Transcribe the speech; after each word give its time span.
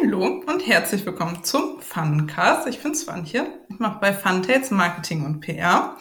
Hallo 0.00 0.42
und 0.46 0.66
herzlich 0.66 1.04
willkommen 1.06 1.42
zum 1.42 1.80
Funcast. 1.80 2.68
Ich 2.68 2.82
bin 2.82 2.94
Swantje. 2.94 3.46
Ich 3.68 3.78
mache 3.78 3.98
bei 4.00 4.12
Funtails 4.12 4.70
Marketing 4.70 5.24
und 5.24 5.40
PR. 5.40 5.96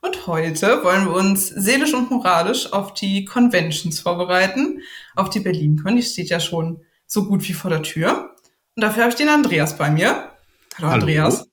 Und 0.00 0.26
heute 0.26 0.82
wollen 0.84 1.06
wir 1.06 1.14
uns 1.14 1.48
seelisch 1.48 1.92
und 1.92 2.10
moralisch 2.10 2.72
auf 2.72 2.94
die 2.94 3.24
Conventions 3.24 4.00
vorbereiten. 4.00 4.80
Auf 5.16 5.28
die 5.28 5.40
BerlinCon. 5.40 5.96
Die 5.96 6.02
steht 6.02 6.30
ja 6.30 6.40
schon 6.40 6.82
so 7.06 7.26
gut 7.26 7.46
wie 7.48 7.52
vor 7.52 7.70
der 7.70 7.82
Tür. 7.82 8.34
Und 8.74 8.82
dafür 8.82 9.02
habe 9.02 9.10
ich 9.10 9.18
den 9.18 9.28
Andreas 9.28 9.76
bei 9.76 9.90
mir. 9.90 10.30
Hallo, 10.76 10.88
hallo. 10.88 10.92
Andreas. 10.92 11.48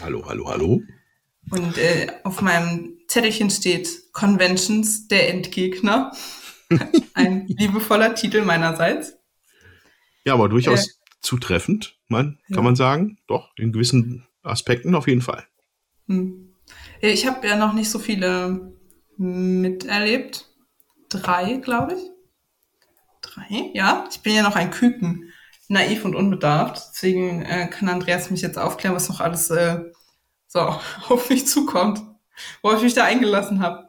Hallo, 0.00 0.24
hallo, 0.26 0.48
hallo. 0.48 0.82
Und 1.50 1.78
äh, 1.78 2.06
auf 2.24 2.40
meinem 2.40 2.98
Zettelchen 3.06 3.50
steht 3.50 4.12
Conventions 4.12 5.08
der 5.08 5.28
Endgegner. 5.30 6.12
Ein 7.14 7.46
liebevoller 7.48 8.14
Titel 8.14 8.42
meinerseits. 8.42 9.18
Ja, 10.24 10.34
aber 10.34 10.50
durchaus 10.50 10.86
äh, 10.86 10.90
zutreffend, 11.20 11.98
man, 12.08 12.38
kann 12.48 12.56
ja. 12.56 12.62
man 12.62 12.76
sagen. 12.76 13.18
Doch, 13.26 13.50
in 13.56 13.72
gewissen 13.72 14.26
Aspekten 14.42 14.94
auf 14.94 15.08
jeden 15.08 15.22
Fall. 15.22 15.46
Hm. 16.06 16.54
Ich 17.00 17.26
habe 17.26 17.46
ja 17.46 17.56
noch 17.56 17.72
nicht 17.72 17.90
so 17.90 17.98
viele 17.98 18.72
miterlebt. 19.16 20.48
Drei, 21.08 21.56
glaube 21.56 21.94
ich. 21.94 22.00
Drei, 23.22 23.70
ja. 23.74 24.06
Ich 24.10 24.20
bin 24.20 24.34
ja 24.34 24.42
noch 24.42 24.56
ein 24.56 24.70
Küken. 24.70 25.32
Naiv 25.68 26.04
und 26.04 26.14
unbedarft. 26.14 26.82
Deswegen 26.92 27.42
äh, 27.42 27.68
kann 27.68 27.88
Andreas 27.88 28.30
mich 28.30 28.40
jetzt 28.40 28.58
aufklären, 28.58 28.94
was 28.94 29.08
noch 29.08 29.20
alles 29.20 29.50
äh, 29.50 29.80
so 30.46 30.60
auf 31.08 31.30
mich 31.30 31.46
zukommt. 31.46 32.00
Worauf 32.62 32.78
ich 32.78 32.84
mich 32.84 32.94
da 32.94 33.04
eingelassen 33.04 33.60
habe. 33.60 33.88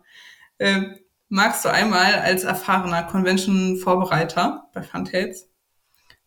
Äh, 0.57 0.81
magst 1.30 1.63
du 1.63 1.69
einmal 1.69 2.16
als 2.16 2.43
erfahrener 2.43 3.03
Convention-Vorbereiter 3.03 4.69
bei 4.73 4.81
Funtails 4.81 5.48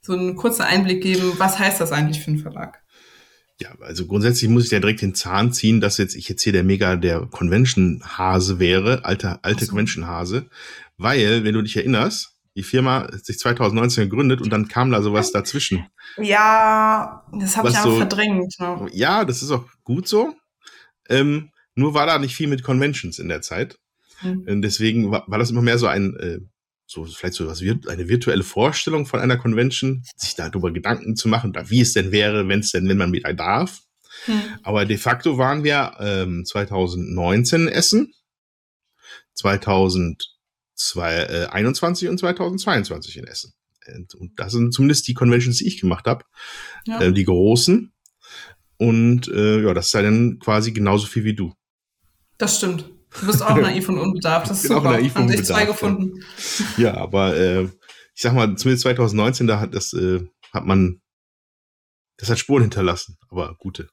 so 0.03 0.13
einen 0.13 0.37
kurzen 0.37 0.63
Einblick 0.63 1.03
geben, 1.03 1.33
was 1.39 1.59
heißt 1.59 1.81
das 1.81 1.93
eigentlich 1.93 2.21
für 2.21 2.31
einen 2.31 2.41
Verlag? 2.41 2.83
Ja, 3.61 3.71
also 3.81 4.07
grundsätzlich 4.07 4.51
muss 4.51 4.65
ich 4.65 4.71
ja 4.73 4.81
direkt 4.81 5.03
den 5.03 5.15
Zahn 5.15 5.53
ziehen, 5.53 5.81
dass 5.81 5.99
jetzt 5.99 6.17
ich 6.17 6.29
jetzt 6.29 6.43
hier 6.43 6.53
der 6.53 6.65
mega 6.65 6.97
der 6.97 7.27
Convention-Hase 7.27 8.59
wäre, 8.59 9.05
alter, 9.05 9.39
alte 9.43 9.65
so. 9.65 9.71
Convention-Hase, 9.71 10.47
weil, 10.97 11.45
wenn 11.45 11.55
du 11.55 11.63
dich 11.63 11.77
erinnerst, 11.77 12.33
die 12.57 12.65
Firma 12.65 13.05
hat 13.05 13.25
sich 13.25 13.39
2019 13.39 14.11
gegründet 14.11 14.41
und 14.41 14.51
dann 14.51 14.69
kam 14.69 14.91
da 14.91 15.01
sowas 15.01 15.33
dazwischen. 15.33 15.87
Ja, 16.19 17.25
das 17.33 17.57
habe 17.57 17.71
ich 17.71 17.79
auch 17.79 17.85
so, 17.85 17.97
verdrängt. 17.97 18.55
Ne? 18.59 18.89
Ja, 18.93 19.25
das 19.25 19.43
ist 19.43 19.51
auch 19.51 19.65
gut 19.85 20.07
so. 20.07 20.35
Ähm, 21.09 21.51
nur 21.75 21.95
war 21.95 22.07
da 22.07 22.19
nicht 22.19 22.35
viel 22.35 22.49
mit 22.49 22.63
Conventions 22.63 23.19
in 23.19 23.29
der 23.29 23.41
Zeit. 23.41 23.79
Mhm. 24.23 24.61
Deswegen 24.61 25.11
war, 25.11 25.25
war, 25.29 25.39
das 25.39 25.51
immer 25.51 25.63
mehr 25.63 25.79
so 25.79 25.87
ein 25.87 26.15
äh, 26.17 26.41
so 26.93 27.05
vielleicht 27.05 27.35
so 27.35 27.47
was 27.47 27.61
eine 27.61 28.09
virtuelle 28.09 28.45
Vorstellung 28.45 29.07
von 29.07 29.21
einer 29.21 29.37
Convention, 29.37 30.05
sich 30.17 30.35
darüber 30.35 30.73
Gedanken 30.73 31.17
zu 31.17 31.29
machen, 31.29 31.53
wie 31.67 31.81
es 31.81 31.93
denn 31.93 32.13
wäre, 32.13 32.49
wenn 32.49 32.61
es 32.61 32.71
denn, 32.71 32.89
wenn 32.89 32.99
man 32.99 33.13
wieder 33.13 33.35
darf. 33.35 33.83
Hm. 34.27 34.41
Aber 34.63 34.85
de 34.85 34.99
facto 34.99 35.39
waren 35.39 35.65
wir 35.65 35.97
ähm, 35.99 36.45
2019 36.45 37.63
in 37.63 37.69
Essen, 37.69 38.15
2021 39.35 42.07
äh, 42.07 42.09
und 42.09 42.19
2022 42.19 43.17
in 43.17 43.27
Essen. 43.27 43.55
Und 44.17 44.39
das 44.39 44.53
sind 44.53 44.73
zumindest 44.73 45.09
die 45.09 45.15
Conventions, 45.15 45.59
die 45.59 45.67
ich 45.67 45.81
gemacht 45.81 46.07
habe, 46.07 46.25
ja. 46.87 47.01
äh, 47.01 47.13
die 47.13 47.25
großen. 47.25 47.93
Und 48.77 49.27
äh, 49.29 49.63
ja, 49.63 49.75
das 49.75 49.91
sei 49.91 50.03
dann 50.03 50.39
quasi 50.39 50.73
genauso 50.73 51.07
viel 51.07 51.25
wie 51.25 51.35
du. 51.35 51.53
Das 52.39 52.59
stimmt. 52.59 52.89
Du 53.21 53.27
bist 53.27 53.43
auch 53.43 53.57
naiv 53.61 53.89
und 53.89 53.99
unbedarft. 53.99 54.51
Das 54.51 54.63
ist 54.63 54.69
super. 54.69 54.81
Auch 54.81 54.85
naiv 54.85 55.15
Haben 55.15 55.29
sich 55.29 55.45
zwei 55.45 55.67
gefunden. 55.67 56.25
Ja, 56.77 56.97
aber 56.97 57.37
äh, 57.37 57.65
ich 58.15 58.23
sag 58.23 58.35
mal, 58.35 58.57
zumindest 58.57 58.83
2019, 58.83 59.47
da 59.47 59.61
hat 59.61 59.75
das, 59.75 59.93
äh, 59.93 60.21
hat 60.53 60.65
man, 60.65 61.01
das 62.19 62.31
hat 62.31 62.39
Spuren 62.39 62.63
hinterlassen, 62.63 63.17
aber 63.29 63.55
gute. 63.59 63.89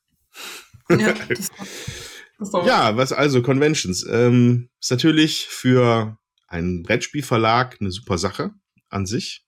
Ja, 0.89 1.13
das 1.13 1.51
das 2.39 2.51
ja 2.65 2.95
was 2.97 3.11
also 3.11 3.41
Conventions 3.41 4.05
ähm, 4.09 4.69
ist 4.79 4.91
natürlich 4.91 5.45
für 5.47 6.17
einen 6.47 6.83
Brettspielverlag 6.83 7.77
eine 7.79 7.91
super 7.91 8.17
Sache 8.17 8.51
an 8.89 9.05
sich, 9.05 9.45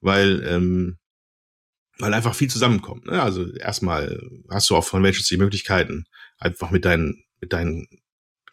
weil 0.00 0.44
ähm, 0.46 0.98
weil 1.98 2.14
einfach 2.14 2.34
viel 2.34 2.50
zusammenkommt. 2.50 3.06
Ne? 3.06 3.22
Also 3.22 3.52
erstmal 3.54 4.20
hast 4.50 4.70
du 4.70 4.76
auf 4.76 4.90
Conventions 4.90 5.28
die 5.28 5.36
Möglichkeiten, 5.36 6.04
einfach 6.38 6.70
mit 6.70 6.84
deinen 6.84 7.24
mit 7.40 7.52
deinen 7.52 7.86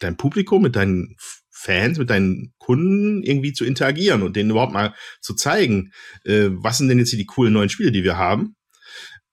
deinem 0.00 0.16
Publikum, 0.16 0.62
mit 0.62 0.76
deinen 0.76 1.16
Fans, 1.50 1.98
mit 1.98 2.10
deinen 2.10 2.52
Kunden 2.58 3.22
irgendwie 3.22 3.52
zu 3.52 3.64
interagieren 3.64 4.22
und 4.22 4.34
denen 4.34 4.50
überhaupt 4.50 4.72
mal 4.72 4.94
zu 5.20 5.34
zeigen, 5.34 5.92
äh, 6.24 6.48
was 6.50 6.78
sind 6.78 6.88
denn 6.88 6.98
jetzt 6.98 7.10
hier 7.10 7.18
die 7.18 7.26
coolen 7.26 7.52
neuen 7.52 7.68
Spiele, 7.68 7.92
die 7.92 8.04
wir 8.04 8.16
haben. 8.16 8.56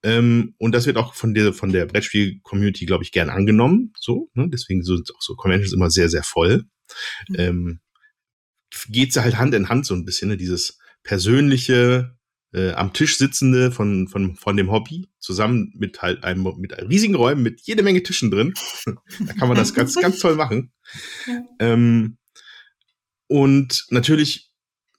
Ähm, 0.04 0.56
und 0.58 0.74
das 0.74 0.86
wird 0.86 0.98
auch 0.98 1.14
von 1.14 1.34
der, 1.34 1.54
von 1.54 1.72
der 1.72 1.86
Brettspiel-Community, 1.86 2.86
glaube 2.86 3.04
ich, 3.04 3.12
gern 3.12 3.30
angenommen. 3.30 3.94
So, 4.00 4.30
ne? 4.34 4.48
Deswegen 4.52 4.84
sind 4.84 5.12
auch 5.14 5.22
so 5.22 5.36
Conventions 5.36 5.74
immer 5.74 5.90
sehr, 5.90 6.10
sehr 6.10 6.24
voll. 6.24 6.66
Mhm. 7.28 7.36
Ähm, 7.38 7.80
geht 8.88 9.16
halt 9.16 9.38
Hand 9.38 9.54
in 9.56 9.70
Hand 9.70 9.86
so 9.86 9.96
ein 9.96 10.06
bisschen, 10.06 10.30
ne? 10.30 10.38
dieses 10.38 10.78
persönliche, 11.04 12.16
äh, 12.54 12.72
am 12.72 12.94
Tisch 12.94 13.18
sitzende 13.18 13.72
von, 13.72 14.08
von, 14.08 14.36
von 14.36 14.58
dem 14.58 14.72
Hobby, 14.72 15.10
zusammen 15.20 15.72
mit 15.76 16.02
halt 16.02 16.24
einem, 16.24 16.44
mit 16.58 16.74
riesigen 16.90 17.16
Räumen, 17.16 17.44
mit 17.44 17.62
jede 17.62 17.84
Menge 17.84 18.04
Tischen 18.04 18.32
drin. 18.32 18.54
da 18.86 19.34
kann 19.34 19.48
man 19.48 19.58
das 19.58 19.74
ganz, 19.74 19.96
ganz 19.96 20.20
toll 20.20 20.36
machen. 20.36 20.72
Ja. 21.28 21.44
Ähm, 21.60 22.18
und 23.28 23.86
natürlich, 23.90 24.52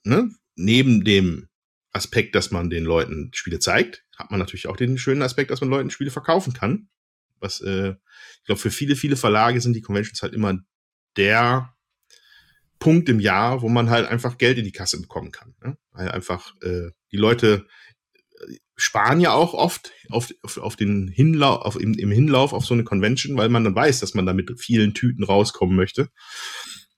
ne, 0.03 0.31
neben 0.55 1.03
dem 1.03 1.47
Aspekt, 1.91 2.35
dass 2.35 2.51
man 2.51 2.69
den 2.69 2.85
Leuten 2.85 3.31
Spiele 3.33 3.59
zeigt, 3.59 4.05
hat 4.17 4.31
man 4.31 4.39
natürlich 4.39 4.67
auch 4.67 4.77
den 4.77 4.97
schönen 4.97 5.21
Aspekt, 5.21 5.51
dass 5.51 5.59
man 5.59 5.69
Leuten 5.69 5.89
Spiele 5.89 6.11
verkaufen 6.11 6.53
kann. 6.53 6.87
Was, 7.39 7.59
äh, 7.59 7.95
ich 8.37 8.43
glaube, 8.45 8.61
für 8.61 8.71
viele, 8.71 8.95
viele 8.95 9.17
Verlage 9.17 9.59
sind 9.59 9.73
die 9.73 9.81
Conventions 9.81 10.21
halt 10.21 10.33
immer 10.33 10.57
der 11.17 11.73
Punkt 12.79 13.09
im 13.09 13.19
Jahr, 13.19 13.61
wo 13.61 13.67
man 13.67 13.89
halt 13.89 14.07
einfach 14.07 14.37
Geld 14.37 14.57
in 14.57 14.63
die 14.63 14.71
Kasse 14.71 15.01
bekommen 15.01 15.31
kann. 15.31 15.53
Ne? 15.61 15.77
Weil 15.91 16.09
einfach 16.09 16.55
äh, 16.61 16.91
die 17.11 17.17
Leute 17.17 17.67
äh, 18.39 18.55
sparen 18.75 19.19
ja 19.19 19.33
auch 19.33 19.53
oft 19.53 19.91
auf, 20.09 20.33
auf, 20.41 20.57
auf 20.57 20.75
den 20.75 21.07
Hinlauf, 21.07 21.61
auf, 21.61 21.79
im, 21.79 21.93
im 21.93 22.11
Hinlauf 22.11 22.53
auf 22.53 22.65
so 22.65 22.73
eine 22.73 22.83
Convention, 22.83 23.37
weil 23.37 23.49
man 23.49 23.63
dann 23.63 23.75
weiß, 23.75 23.99
dass 23.99 24.13
man 24.13 24.25
da 24.25 24.33
mit 24.33 24.59
vielen 24.59 24.93
Tüten 24.93 25.23
rauskommen 25.23 25.75
möchte. 25.75 26.09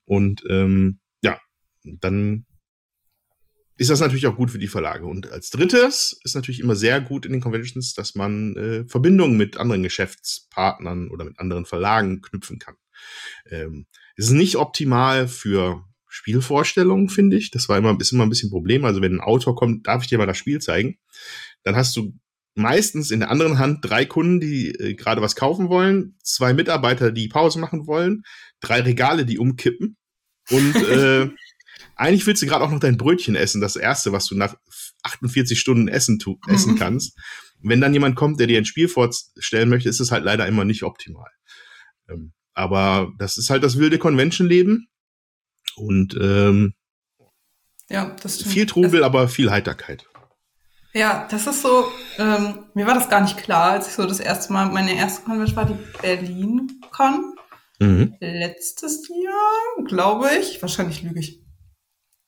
Und 0.04 0.42
ähm, 0.48 1.00
ja, 1.22 1.38
dann 1.82 2.46
ist 3.76 3.90
das 3.90 4.00
natürlich 4.00 4.26
auch 4.26 4.36
gut 4.36 4.50
für 4.50 4.58
die 4.58 4.68
Verlage. 4.68 5.06
Und 5.06 5.30
als 5.30 5.50
drittes 5.50 6.18
ist 6.22 6.34
natürlich 6.34 6.60
immer 6.60 6.76
sehr 6.76 7.00
gut 7.00 7.26
in 7.26 7.32
den 7.32 7.40
Conventions, 7.40 7.94
dass 7.94 8.14
man 8.14 8.56
äh, 8.56 8.84
Verbindungen 8.86 9.36
mit 9.36 9.56
anderen 9.56 9.82
Geschäftspartnern 9.82 11.10
oder 11.10 11.24
mit 11.24 11.38
anderen 11.40 11.66
Verlagen 11.66 12.22
knüpfen 12.22 12.58
kann. 12.58 12.76
Ähm, 13.50 13.86
es 14.16 14.26
ist 14.26 14.32
nicht 14.32 14.56
optimal 14.56 15.26
für 15.26 15.84
Spielvorstellungen, 16.14 17.08
finde 17.08 17.36
ich. 17.36 17.50
Das 17.50 17.68
war 17.68 17.76
immer, 17.76 17.98
ist 17.98 18.12
immer 18.12 18.24
ein 18.24 18.28
bisschen 18.28 18.48
ein 18.48 18.52
Problem. 18.52 18.84
Also 18.84 19.02
wenn 19.02 19.16
ein 19.16 19.20
Autor 19.20 19.56
kommt, 19.56 19.86
darf 19.86 20.02
ich 20.02 20.08
dir 20.08 20.18
mal 20.18 20.26
das 20.26 20.38
Spiel 20.38 20.60
zeigen. 20.60 20.96
Dann 21.64 21.74
hast 21.74 21.96
du 21.96 22.14
meistens 22.54 23.10
in 23.10 23.18
der 23.18 23.30
anderen 23.30 23.58
Hand 23.58 23.80
drei 23.82 24.04
Kunden, 24.04 24.38
die 24.38 24.68
äh, 24.68 24.94
gerade 24.94 25.22
was 25.22 25.34
kaufen 25.34 25.68
wollen, 25.68 26.16
zwei 26.22 26.54
Mitarbeiter, 26.54 27.10
die 27.10 27.26
Pause 27.26 27.58
machen 27.58 27.88
wollen, 27.88 28.22
drei 28.60 28.80
Regale, 28.82 29.26
die 29.26 29.38
umkippen 29.38 29.96
und 30.50 30.76
äh, 30.88 31.30
eigentlich 31.96 32.26
willst 32.26 32.42
du 32.42 32.46
gerade 32.46 32.64
auch 32.64 32.70
noch 32.70 32.78
dein 32.78 32.96
Brötchen 32.96 33.34
essen, 33.34 33.60
das 33.60 33.74
erste, 33.74 34.12
was 34.12 34.26
du 34.26 34.36
nach 34.36 34.54
48 35.02 35.58
Stunden 35.58 35.88
essen, 35.88 36.20
tu, 36.20 36.38
essen 36.46 36.76
kannst. 36.76 37.18
Wenn 37.60 37.80
dann 37.80 37.92
jemand 37.92 38.14
kommt, 38.14 38.38
der 38.38 38.46
dir 38.46 38.58
ein 38.58 38.64
Spiel 38.64 38.88
vorstellen 38.88 39.68
möchte, 39.68 39.88
ist 39.88 40.00
es 40.00 40.12
halt 40.12 40.24
leider 40.24 40.46
immer 40.46 40.64
nicht 40.64 40.84
optimal. 40.84 41.30
Ähm, 42.08 42.32
aber 42.52 43.12
das 43.18 43.36
ist 43.36 43.50
halt 43.50 43.64
das 43.64 43.78
wilde 43.78 43.98
Convention-Leben. 43.98 44.86
Und 45.76 46.16
ähm, 46.20 46.74
ja, 47.88 48.14
das 48.22 48.36
stimmt. 48.36 48.52
viel 48.52 48.66
Trubel, 48.66 49.00
das, 49.00 49.06
aber 49.06 49.28
viel 49.28 49.50
Heiterkeit. 49.50 50.06
Ja, 50.92 51.26
das 51.30 51.46
ist 51.46 51.62
so, 51.62 51.90
ähm, 52.18 52.66
mir 52.74 52.86
war 52.86 52.94
das 52.94 53.08
gar 53.08 53.20
nicht 53.20 53.36
klar, 53.36 53.72
als 53.72 53.88
ich 53.88 53.94
so 53.94 54.06
das 54.06 54.20
erste 54.20 54.52
Mal, 54.52 54.66
meine 54.66 54.94
erste 54.96 55.22
Convention 55.22 55.56
war 55.56 55.66
die 55.66 55.78
Berlin-Con. 56.00 57.34
Mhm. 57.80 58.16
Letztes 58.20 59.08
Jahr, 59.08 59.84
glaube 59.86 60.30
ich. 60.40 60.62
Wahrscheinlich 60.62 61.02
lüge 61.02 61.20
ich. 61.20 61.42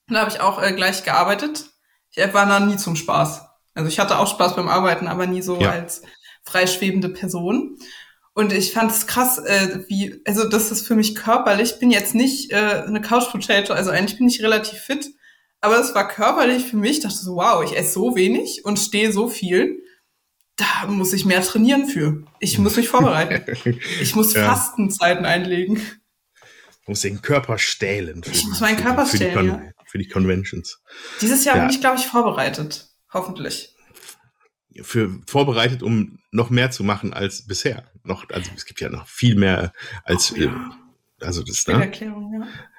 Da 0.08 0.20
habe 0.20 0.30
ich 0.30 0.40
auch 0.40 0.62
äh, 0.62 0.72
gleich 0.72 1.04
gearbeitet. 1.04 1.70
Ich 2.10 2.34
war 2.34 2.46
da 2.46 2.60
nie 2.60 2.76
zum 2.76 2.96
Spaß. 2.96 3.42
Also 3.74 3.88
ich 3.88 3.98
hatte 3.98 4.18
auch 4.18 4.26
Spaß 4.26 4.56
beim 4.56 4.68
Arbeiten, 4.68 5.06
aber 5.06 5.26
nie 5.26 5.42
so 5.42 5.60
ja. 5.60 5.70
als 5.70 6.02
freischwebende 6.44 7.08
Person. 7.08 7.78
Und 8.36 8.52
ich 8.52 8.74
fand 8.74 8.90
es 8.92 9.06
krass, 9.06 9.38
äh, 9.38 9.80
wie, 9.88 10.20
also 10.26 10.46
das 10.46 10.70
ist 10.70 10.86
für 10.86 10.94
mich 10.94 11.14
körperlich, 11.14 11.72
ich 11.72 11.78
bin 11.78 11.90
jetzt 11.90 12.14
nicht 12.14 12.52
äh, 12.52 12.84
eine 12.86 13.00
Couch 13.00 13.30
Potato, 13.30 13.72
also 13.72 13.90
eigentlich 13.90 14.18
bin 14.18 14.28
ich 14.28 14.42
relativ 14.42 14.78
fit, 14.78 15.06
aber 15.62 15.80
es 15.80 15.94
war 15.94 16.06
körperlich 16.06 16.66
für 16.66 16.76
mich, 16.76 17.00
dachte 17.00 17.16
so, 17.16 17.36
wow, 17.36 17.64
ich 17.64 17.74
esse 17.74 17.94
so 17.94 18.14
wenig 18.14 18.62
und 18.66 18.78
stehe 18.78 19.10
so 19.10 19.30
viel, 19.30 19.82
da 20.56 20.86
muss 20.86 21.14
ich 21.14 21.24
mehr 21.24 21.40
trainieren 21.40 21.86
für. 21.88 22.24
Ich 22.38 22.58
muss 22.58 22.76
mich 22.76 22.90
vorbereiten. 22.90 23.56
ich 24.02 24.14
muss 24.14 24.34
ja. 24.34 24.44
Fastenzeiten 24.44 25.24
einlegen. 25.24 25.76
Du 26.84 26.90
musst 26.90 27.04
den 27.04 27.22
Körper 27.22 27.56
stählen. 27.56 28.22
ich 28.30 28.44
muss 28.44 28.60
meinen 28.60 28.76
Körper 28.76 29.06
für 29.06 29.16
stählen, 29.16 29.40
die, 29.40 29.48
ja. 29.48 29.62
Für 29.86 29.96
die 29.96 30.08
Conventions. 30.08 30.82
Dieses 31.22 31.46
Jahr 31.46 31.56
ja. 31.56 31.62
bin 31.62 31.70
ich, 31.70 31.80
glaube 31.80 31.96
ich, 31.96 32.06
vorbereitet. 32.06 32.90
Hoffentlich. 33.14 33.74
für 34.82 35.22
vorbereitet, 35.26 35.82
um 35.82 36.18
noch 36.32 36.50
mehr 36.50 36.70
zu 36.70 36.84
machen 36.84 37.14
als 37.14 37.46
bisher. 37.46 37.90
Noch, 38.06 38.28
also 38.30 38.50
es 38.56 38.64
gibt 38.64 38.80
ja 38.80 38.88
noch 38.88 39.06
viel 39.06 39.36
mehr 39.36 39.72
als 40.04 40.32
oh, 40.32 40.36
ja. 40.36 40.46
äh, 40.46 41.24
also 41.24 41.42
das 41.42 41.66
ne? 41.66 41.74
Erklärung, 41.74 42.32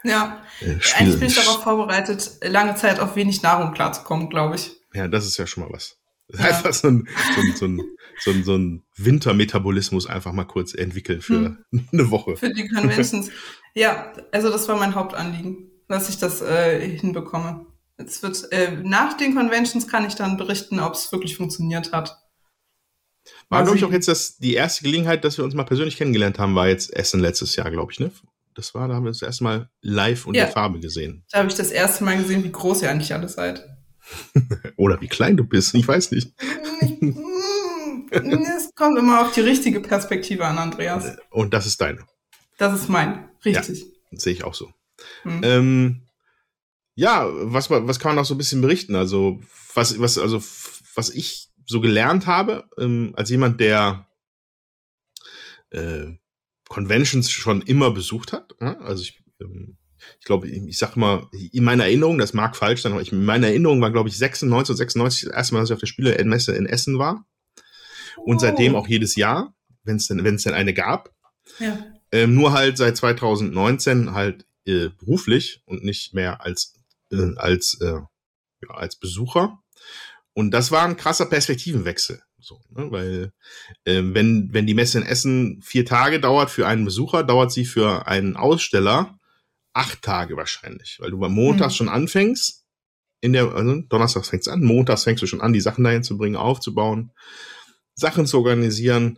ja. 0.03 0.09
Ja. 0.09 0.41
Äh, 0.61 0.77
Eigentlich 0.95 1.19
bin 1.19 1.27
ich 1.27 1.35
darauf 1.35 1.63
vorbereitet, 1.63 2.31
lange 2.43 2.75
Zeit 2.75 2.99
auf 2.99 3.15
wenig 3.15 3.41
Nahrung 3.41 3.73
klarzukommen, 3.73 4.29
glaube 4.29 4.55
ich. 4.55 4.71
Ja, 4.93 5.07
das 5.07 5.25
ist 5.25 5.37
ja 5.37 5.47
schon 5.47 5.63
mal 5.63 5.71
was. 5.71 5.97
Ja. 6.29 6.39
Einfach 6.45 6.73
so 6.73 6.87
ein, 6.87 7.07
so 7.35 7.41
ein, 7.41 7.55
so 7.55 7.65
ein, 7.65 7.81
so 8.19 8.31
ein, 8.31 8.43
so 8.43 8.55
ein 8.55 8.83
Wintermetabolismus 8.95 10.07
einfach 10.07 10.33
mal 10.33 10.45
kurz 10.45 10.73
entwickeln 10.73 11.21
für 11.21 11.57
hm. 11.71 11.87
eine 11.93 12.11
Woche. 12.11 12.35
Für 12.35 12.53
die 12.53 12.67
Conventions. 12.67 13.29
ja, 13.73 14.13
also 14.31 14.49
das 14.49 14.67
war 14.67 14.77
mein 14.77 14.95
Hauptanliegen, 14.95 15.69
dass 15.87 16.09
ich 16.09 16.17
das 16.17 16.41
äh, 16.41 16.79
hinbekomme. 16.97 17.65
Es 17.97 18.21
wird, 18.21 18.51
äh, 18.51 18.77
nach 18.83 19.17
den 19.17 19.35
Conventions 19.35 19.87
kann 19.87 20.05
ich 20.05 20.15
dann 20.15 20.37
berichten, 20.37 20.79
ob 20.79 20.93
es 20.93 21.11
wirklich 21.11 21.35
funktioniert 21.35 21.91
hat. 21.93 22.17
War, 23.49 23.63
glaube 23.63 23.77
ich, 23.77 23.85
auch 23.85 23.91
jetzt 23.91 24.07
das, 24.09 24.37
die 24.37 24.55
erste 24.55 24.83
Gelegenheit, 24.83 25.23
dass 25.23 25.37
wir 25.37 25.45
uns 25.45 25.53
mal 25.53 25.63
persönlich 25.63 25.95
kennengelernt 25.95 26.37
haben, 26.37 26.53
war 26.55 26.67
jetzt 26.67 26.93
Essen 26.93 27.21
letztes 27.21 27.55
Jahr, 27.55 27.71
glaube 27.71 27.91
ich, 27.93 27.99
ne? 27.99 28.11
Das 28.55 28.73
war, 28.73 28.87
da 28.87 28.95
haben 28.95 29.03
wir 29.05 29.11
das 29.11 29.21
erste 29.21 29.43
Mal 29.43 29.69
live 29.81 30.25
und 30.25 30.35
ja. 30.35 30.45
in 30.45 30.51
Farbe 30.51 30.79
gesehen. 30.79 31.23
Da 31.31 31.39
habe 31.39 31.47
ich 31.47 31.55
das 31.55 31.71
erste 31.71 32.03
Mal 32.03 32.17
gesehen, 32.17 32.43
wie 32.43 32.51
groß 32.51 32.81
ihr 32.81 32.89
eigentlich 32.89 33.13
alle 33.13 33.29
seid. 33.29 33.63
Oder 34.77 34.99
wie 34.99 35.07
klein 35.07 35.37
du 35.37 35.43
bist, 35.43 35.75
ich 35.75 35.87
weiß 35.87 36.11
nicht. 36.11 36.33
es 38.11 38.75
kommt 38.75 38.97
immer 38.97 39.21
auf 39.21 39.33
die 39.33 39.41
richtige 39.41 39.79
Perspektive 39.79 40.45
an, 40.45 40.57
Andreas. 40.57 41.17
Und 41.29 41.53
das 41.53 41.65
ist 41.67 41.79
deine. 41.79 41.99
Das 42.57 42.73
ist 42.73 42.89
mein, 42.89 43.29
richtig. 43.45 43.81
Ja, 43.81 44.17
sehe 44.17 44.33
ich 44.33 44.43
auch 44.43 44.55
so. 44.55 44.71
Hm. 45.23 45.41
Ähm, 45.43 46.01
ja, 46.95 47.27
was, 47.29 47.69
was 47.69 47.99
kann 47.99 48.15
man 48.15 48.23
auch 48.23 48.27
so 48.27 48.33
ein 48.33 48.39
bisschen 48.39 48.61
berichten? 48.61 48.95
Also, 48.95 49.39
was, 49.75 49.99
was, 49.99 50.17
also, 50.17 50.41
was 50.95 51.11
ich 51.11 51.49
so 51.67 51.81
gelernt 51.81 52.25
habe, 52.25 52.67
ähm, 52.77 53.13
als 53.15 53.29
jemand, 53.29 53.59
der 53.59 54.07
äh, 55.69 56.13
Conventions 56.69 57.29
schon 57.29 57.61
immer 57.61 57.91
besucht 57.91 58.33
hat, 58.33 58.55
ja? 58.59 58.79
also 58.79 59.03
ich, 59.03 59.21
ähm, 59.39 59.77
ich 60.19 60.25
glaube, 60.25 60.47
ich, 60.47 60.77
sag 60.77 60.95
mal, 60.95 61.27
in 61.51 61.63
meiner 61.63 61.85
Erinnerung, 61.85 62.17
das 62.17 62.33
mag 62.33 62.55
falsch 62.55 62.81
sein, 62.81 62.93
aber 62.93 63.01
ich, 63.01 63.11
in 63.11 63.25
meiner 63.25 63.47
Erinnerung 63.47 63.81
war, 63.81 63.91
glaube 63.91 64.09
ich, 64.09 64.17
96 64.17 64.71
und 64.71 64.77
96 64.77 65.27
das 65.27 65.33
erste 65.35 65.53
Mal, 65.53 65.59
dass 65.61 65.69
ich 65.69 65.73
auf 65.73 65.79
der 65.79 65.87
Spielemesse 65.87 66.55
in 66.55 66.65
Essen 66.65 66.97
war. 66.97 67.25
Und 68.17 68.39
seitdem 68.39 68.75
oh. 68.75 68.79
auch 68.79 68.87
jedes 68.87 69.15
Jahr, 69.15 69.53
wenn 69.83 69.97
es 69.97 70.07
denn, 70.07 70.23
denn 70.23 70.53
eine 70.53 70.73
gab. 70.73 71.13
Ja. 71.59 71.85
Ähm, 72.11 72.35
nur 72.35 72.53
halt 72.53 72.77
seit 72.77 72.97
2019 72.97 74.13
halt 74.13 74.45
äh, 74.65 74.89
beruflich 74.89 75.61
und 75.65 75.83
nicht 75.83 76.13
mehr 76.13 76.41
als 76.41 76.77
äh, 77.11 77.35
als, 77.35 77.79
äh, 77.81 77.99
ja, 78.61 78.69
als 78.69 78.95
Besucher. 78.97 79.59
Und 80.37 80.51
das 80.51 80.69
war 80.69 80.83
ein 80.83 80.97
krasser 80.97 81.25
Perspektivenwechsel. 81.25 82.21
So, 82.37 82.61
ne? 82.69 82.91
Weil 82.91 83.31
äh, 83.85 84.03
wenn, 84.03 84.53
wenn 84.53 84.67
die 84.67 84.75
Messe 84.75 84.99
in 84.99 85.03
Essen 85.03 85.63
vier 85.63 85.83
Tage 85.83 86.19
dauert 86.19 86.51
für 86.51 86.67
einen 86.67 86.85
Besucher, 86.85 87.23
dauert 87.23 87.51
sie 87.51 87.65
für 87.65 88.07
einen 88.07 88.35
Aussteller 88.35 89.17
acht 89.73 90.03
Tage 90.03 90.37
wahrscheinlich. 90.37 90.97
Weil 90.99 91.09
du 91.09 91.25
am 91.25 91.33
Montag 91.33 91.69
mhm. 91.69 91.73
schon 91.73 91.89
anfängst, 91.89 92.67
in 93.19 93.33
der, 93.33 93.51
also 93.51 93.81
Donnerstags 93.89 94.29
fängst 94.29 94.45
du 94.45 94.51
an, 94.51 94.63
montags 94.63 95.05
fängst 95.05 95.23
du 95.23 95.25
schon 95.25 95.41
an, 95.41 95.53
die 95.53 95.59
Sachen 95.59 95.83
dahin 95.83 96.03
zu 96.03 96.19
bringen, 96.19 96.35
aufzubauen, 96.35 97.13
Sachen 97.95 98.27
zu 98.27 98.37
organisieren. 98.37 99.17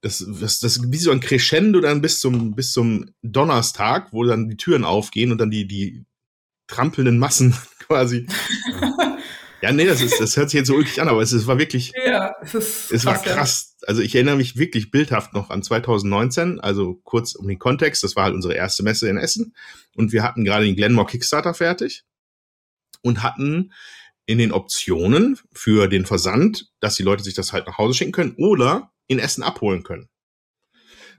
Das, 0.00 0.18
das, 0.18 0.58
das 0.58 0.78
ist 0.78 0.90
wie 0.90 0.96
so 0.96 1.12
ein 1.12 1.20
Crescendo 1.20 1.78
dann 1.80 2.02
bis 2.02 2.18
zum, 2.18 2.56
bis 2.56 2.72
zum 2.72 3.08
Donnerstag, 3.22 4.12
wo 4.12 4.24
dann 4.24 4.48
die 4.48 4.56
Türen 4.56 4.84
aufgehen 4.84 5.30
und 5.30 5.38
dann 5.38 5.52
die, 5.52 5.68
die 5.68 6.04
trampelnden 6.66 7.20
Massen 7.20 7.54
quasi. 7.86 8.26
ja, 9.62 9.72
nee, 9.72 9.86
das 9.86 10.02
ist, 10.02 10.20
das 10.20 10.36
hört 10.36 10.50
sich 10.50 10.58
jetzt 10.58 10.68
so 10.68 10.74
ulkig 10.74 11.00
an, 11.00 11.08
aber 11.08 11.22
es, 11.22 11.32
es 11.32 11.46
war 11.46 11.58
wirklich, 11.58 11.92
ja, 12.04 12.34
es, 12.42 12.54
ist 12.54 12.92
es 12.92 13.04
war 13.04 13.20
krass. 13.22 13.76
Also 13.86 14.02
ich 14.02 14.14
erinnere 14.14 14.36
mich 14.36 14.56
wirklich 14.56 14.90
bildhaft 14.90 15.32
noch 15.32 15.50
an 15.50 15.62
2019, 15.62 16.60
also 16.60 16.94
kurz 17.04 17.34
um 17.34 17.48
den 17.48 17.58
Kontext, 17.58 18.02
das 18.02 18.16
war 18.16 18.24
halt 18.24 18.34
unsere 18.34 18.54
erste 18.54 18.82
Messe 18.82 19.08
in 19.08 19.16
Essen 19.16 19.54
und 19.94 20.12
wir 20.12 20.22
hatten 20.22 20.44
gerade 20.44 20.64
den 20.64 20.76
Glenmore 20.76 21.06
Kickstarter 21.06 21.54
fertig 21.54 22.04
und 23.02 23.22
hatten 23.22 23.72
in 24.26 24.38
den 24.38 24.52
Optionen 24.52 25.38
für 25.52 25.88
den 25.88 26.04
Versand, 26.04 26.70
dass 26.80 26.96
die 26.96 27.04
Leute 27.04 27.22
sich 27.22 27.34
das 27.34 27.52
halt 27.52 27.66
nach 27.66 27.78
Hause 27.78 27.94
schicken 27.94 28.12
können 28.12 28.34
oder 28.38 28.92
in 29.06 29.18
Essen 29.18 29.42
abholen 29.42 29.84
können. 29.84 30.08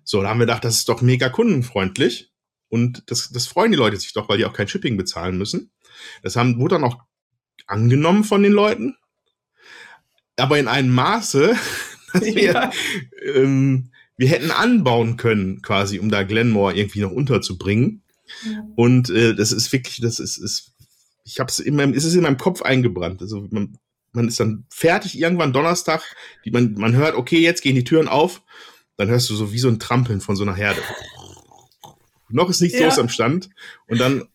So, 0.03 0.21
da 0.21 0.29
haben 0.29 0.39
wir 0.39 0.45
gedacht, 0.45 0.63
das 0.63 0.75
ist 0.75 0.89
doch 0.89 1.01
mega 1.01 1.29
kundenfreundlich. 1.29 2.31
Und 2.69 3.09
das, 3.09 3.29
das 3.29 3.47
freuen 3.47 3.71
die 3.71 3.77
Leute 3.77 3.97
sich 3.97 4.13
doch, 4.13 4.27
weil 4.27 4.37
die 4.37 4.45
auch 4.45 4.53
kein 4.53 4.67
Shipping 4.67 4.97
bezahlen 4.97 5.37
müssen. 5.37 5.71
Das 6.21 6.35
haben, 6.35 6.59
wurde 6.59 6.75
dann 6.75 6.83
auch 6.83 7.06
angenommen 7.67 8.23
von 8.23 8.43
den 8.43 8.53
Leuten. 8.53 8.95
Aber 10.37 10.57
in 10.57 10.67
einem 10.67 10.93
Maße, 10.93 11.55
dass 12.13 12.23
wir, 12.23 12.43
ja. 12.43 12.71
ähm, 13.33 13.91
wir 14.17 14.29
hätten 14.29 14.51
anbauen 14.51 15.17
können, 15.17 15.61
quasi, 15.61 15.99
um 15.99 16.09
da 16.09 16.23
Glenmore 16.23 16.75
irgendwie 16.75 17.01
noch 17.01 17.11
unterzubringen. 17.11 18.01
Ja. 18.43 18.63
Und 18.75 19.09
äh, 19.09 19.35
das 19.35 19.51
ist 19.51 19.71
wirklich, 19.71 20.01
das 20.01 20.19
ist, 20.19 20.37
ist 20.37 20.73
ich 21.23 21.39
habe 21.39 21.49
es 21.49 21.59
in 21.59 21.75
meinem, 21.75 21.93
ist 21.93 22.05
es 22.05 22.15
in 22.15 22.21
meinem 22.21 22.37
Kopf 22.37 22.61
eingebrannt. 22.61 23.21
Also 23.21 23.47
man, 23.51 23.77
man 24.13 24.27
ist 24.27 24.39
dann 24.39 24.65
fertig 24.69 25.19
irgendwann 25.19 25.53
Donnerstag, 25.53 26.01
die 26.45 26.51
man, 26.51 26.73
man 26.73 26.95
hört, 26.95 27.15
okay, 27.15 27.39
jetzt 27.39 27.61
gehen 27.61 27.75
die 27.75 27.83
Türen 27.83 28.07
auf, 28.07 28.41
dann 28.95 29.09
hörst 29.09 29.29
du 29.29 29.35
so 29.35 29.51
wie 29.51 29.59
so 29.59 29.67
ein 29.67 29.79
Trampeln 29.79 30.21
von 30.21 30.35
so 30.35 30.43
einer 30.43 30.55
Herde. 30.55 30.81
Noch 32.29 32.49
ist 32.49 32.61
nichts 32.61 32.79
ja. 32.79 32.85
los 32.85 32.99
am 32.99 33.09
Stand. 33.09 33.49
Und 33.87 33.99
dann 33.99 34.27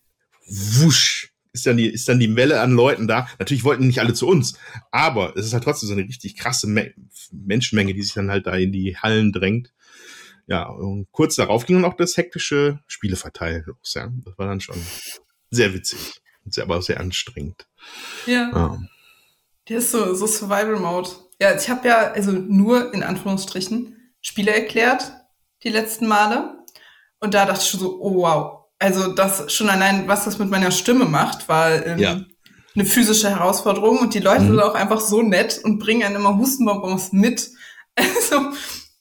wusch 0.47 1.32
ist 1.53 1.65
dann 1.65 1.77
die, 1.77 1.87
ist 1.87 2.09
dann 2.09 2.19
die 2.19 2.35
Welle 2.35 2.59
an 2.59 2.71
Leuten 2.71 3.07
da. 3.07 3.27
Natürlich 3.39 3.63
wollten 3.63 3.87
nicht 3.87 3.99
alle 3.99 4.13
zu 4.13 4.27
uns, 4.27 4.57
aber 4.91 5.37
es 5.37 5.45
ist 5.45 5.53
halt 5.53 5.63
trotzdem 5.63 5.87
so 5.87 5.93
eine 5.93 6.03
richtig 6.03 6.35
krasse 6.35 6.67
Me 6.67 6.93
Menschenmenge, 7.31 7.93
die 7.93 8.01
sich 8.01 8.13
dann 8.13 8.31
halt 8.31 8.47
da 8.47 8.55
in 8.55 8.71
die 8.71 8.97
Hallen 8.97 9.31
drängt. 9.31 9.71
Ja, 10.47 10.67
und 10.67 11.07
kurz 11.11 11.35
darauf 11.35 11.65
ging 11.65 11.81
dann 11.81 11.89
auch 11.89 11.95
das 11.95 12.17
hektische 12.17 12.79
Spieleverteilen 12.87 13.63
los, 13.65 13.93
ja. 13.93 14.11
Das 14.25 14.37
war 14.37 14.47
dann 14.47 14.59
schon 14.59 14.75
sehr 15.51 15.73
witzig. 15.73 16.21
Sehr, 16.45 16.65
aber 16.65 16.81
sehr 16.81 16.99
anstrengend. 16.99 17.67
Ja. 18.25 18.51
ja. 18.53 18.81
Der 19.69 19.77
ist 19.77 19.91
so, 19.91 20.13
so 20.13 20.27
Survival 20.27 20.79
Mode. 20.79 21.09
Ja, 21.39 21.55
ich 21.55 21.69
habe 21.69 21.87
ja 21.87 22.11
also 22.11 22.31
nur 22.31 22.93
in 22.93 23.03
Anführungsstrichen 23.03 24.11
Spiele 24.21 24.53
erklärt, 24.53 25.13
die 25.63 25.69
letzten 25.69 26.07
Male. 26.07 26.57
Und 27.19 27.33
da 27.33 27.45
dachte 27.45 27.61
ich 27.61 27.69
schon 27.69 27.79
so, 27.79 28.01
oh 28.01 28.15
wow. 28.15 28.62
Also 28.83 29.13
das 29.13 29.49
schon 29.53 29.69
allein, 29.69 30.09
was 30.09 30.25
das 30.25 30.39
mit 30.39 30.49
meiner 30.49 30.69
Stimme 30.69 31.05
macht, 31.05 31.47
war 31.47 31.85
ähm, 31.85 31.99
ja. 31.99 32.21
eine 32.75 32.85
physische 32.85 33.29
Herausforderung. 33.29 33.99
Und 33.99 34.13
die 34.13 34.19
Leute 34.19 34.41
mhm. 34.41 34.47
sind 34.47 34.59
auch 34.59 34.75
einfach 34.75 34.99
so 34.99 35.21
nett 35.21 35.61
und 35.63 35.79
bringen 35.79 36.03
einem 36.03 36.17
immer 36.17 36.37
Hustenbonbons 36.37 37.13
mit. 37.13 37.49
Also 37.95 38.51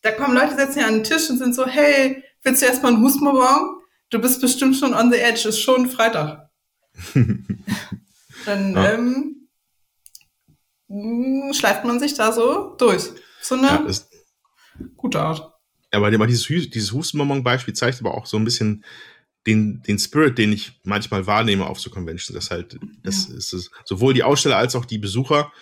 da 0.02 0.12
kommen 0.12 0.37
Leute, 0.37 0.54
setzen 0.54 0.80
ja 0.80 0.87
an 0.87 0.97
den 0.97 1.04
Tisch 1.04 1.30
und 1.30 1.38
sind 1.38 1.54
so, 1.54 1.66
hey, 1.66 2.23
willst 2.42 2.61
du 2.61 2.66
erstmal 2.66 2.92
einen 2.92 3.02
Hustenbonbon? 3.02 3.80
Du 4.11 4.21
bist 4.21 4.42
bestimmt 4.42 4.76
schon 4.76 4.92
on 4.92 5.11
the 5.11 5.18
edge, 5.18 5.49
ist 5.49 5.61
schon 5.61 5.88
Freitag. 5.88 6.50
Dann 8.45 8.75
ja. 8.75 8.92
ähm, 8.92 9.49
schleift 11.54 11.87
man 11.87 11.99
sich 11.99 12.12
da 12.12 12.33
so 12.33 12.76
durch. 12.76 13.04
So 13.40 13.54
eine 13.54 13.66
ja, 13.66 13.87
gute 14.95 15.21
Art 15.23 15.52
aber 15.92 16.26
dieses, 16.26 16.47
dieses 16.71 16.92
Hustenbonbon-Beispiel 16.92 17.75
zeigt 17.75 18.00
aber 18.00 18.14
auch 18.14 18.26
so 18.26 18.38
ein 18.38 18.45
bisschen 18.45 18.85
den, 19.46 19.82
den 19.82 19.99
Spirit, 19.99 20.38
den 20.38 20.52
ich 20.52 20.80
manchmal 20.84 21.26
wahrnehme 21.26 21.66
auf 21.66 21.80
so 21.80 21.90
Conventions. 21.90 22.34
Das 22.34 22.50
halt, 22.50 22.78
das 23.02 23.28
ja. 23.28 23.37
ist, 23.37 23.70
sowohl 23.84 24.14
die 24.14 24.22
Aussteller 24.22 24.56
als 24.56 24.76
auch 24.76 24.84
die 24.84 24.99
Besucher, 24.99 25.52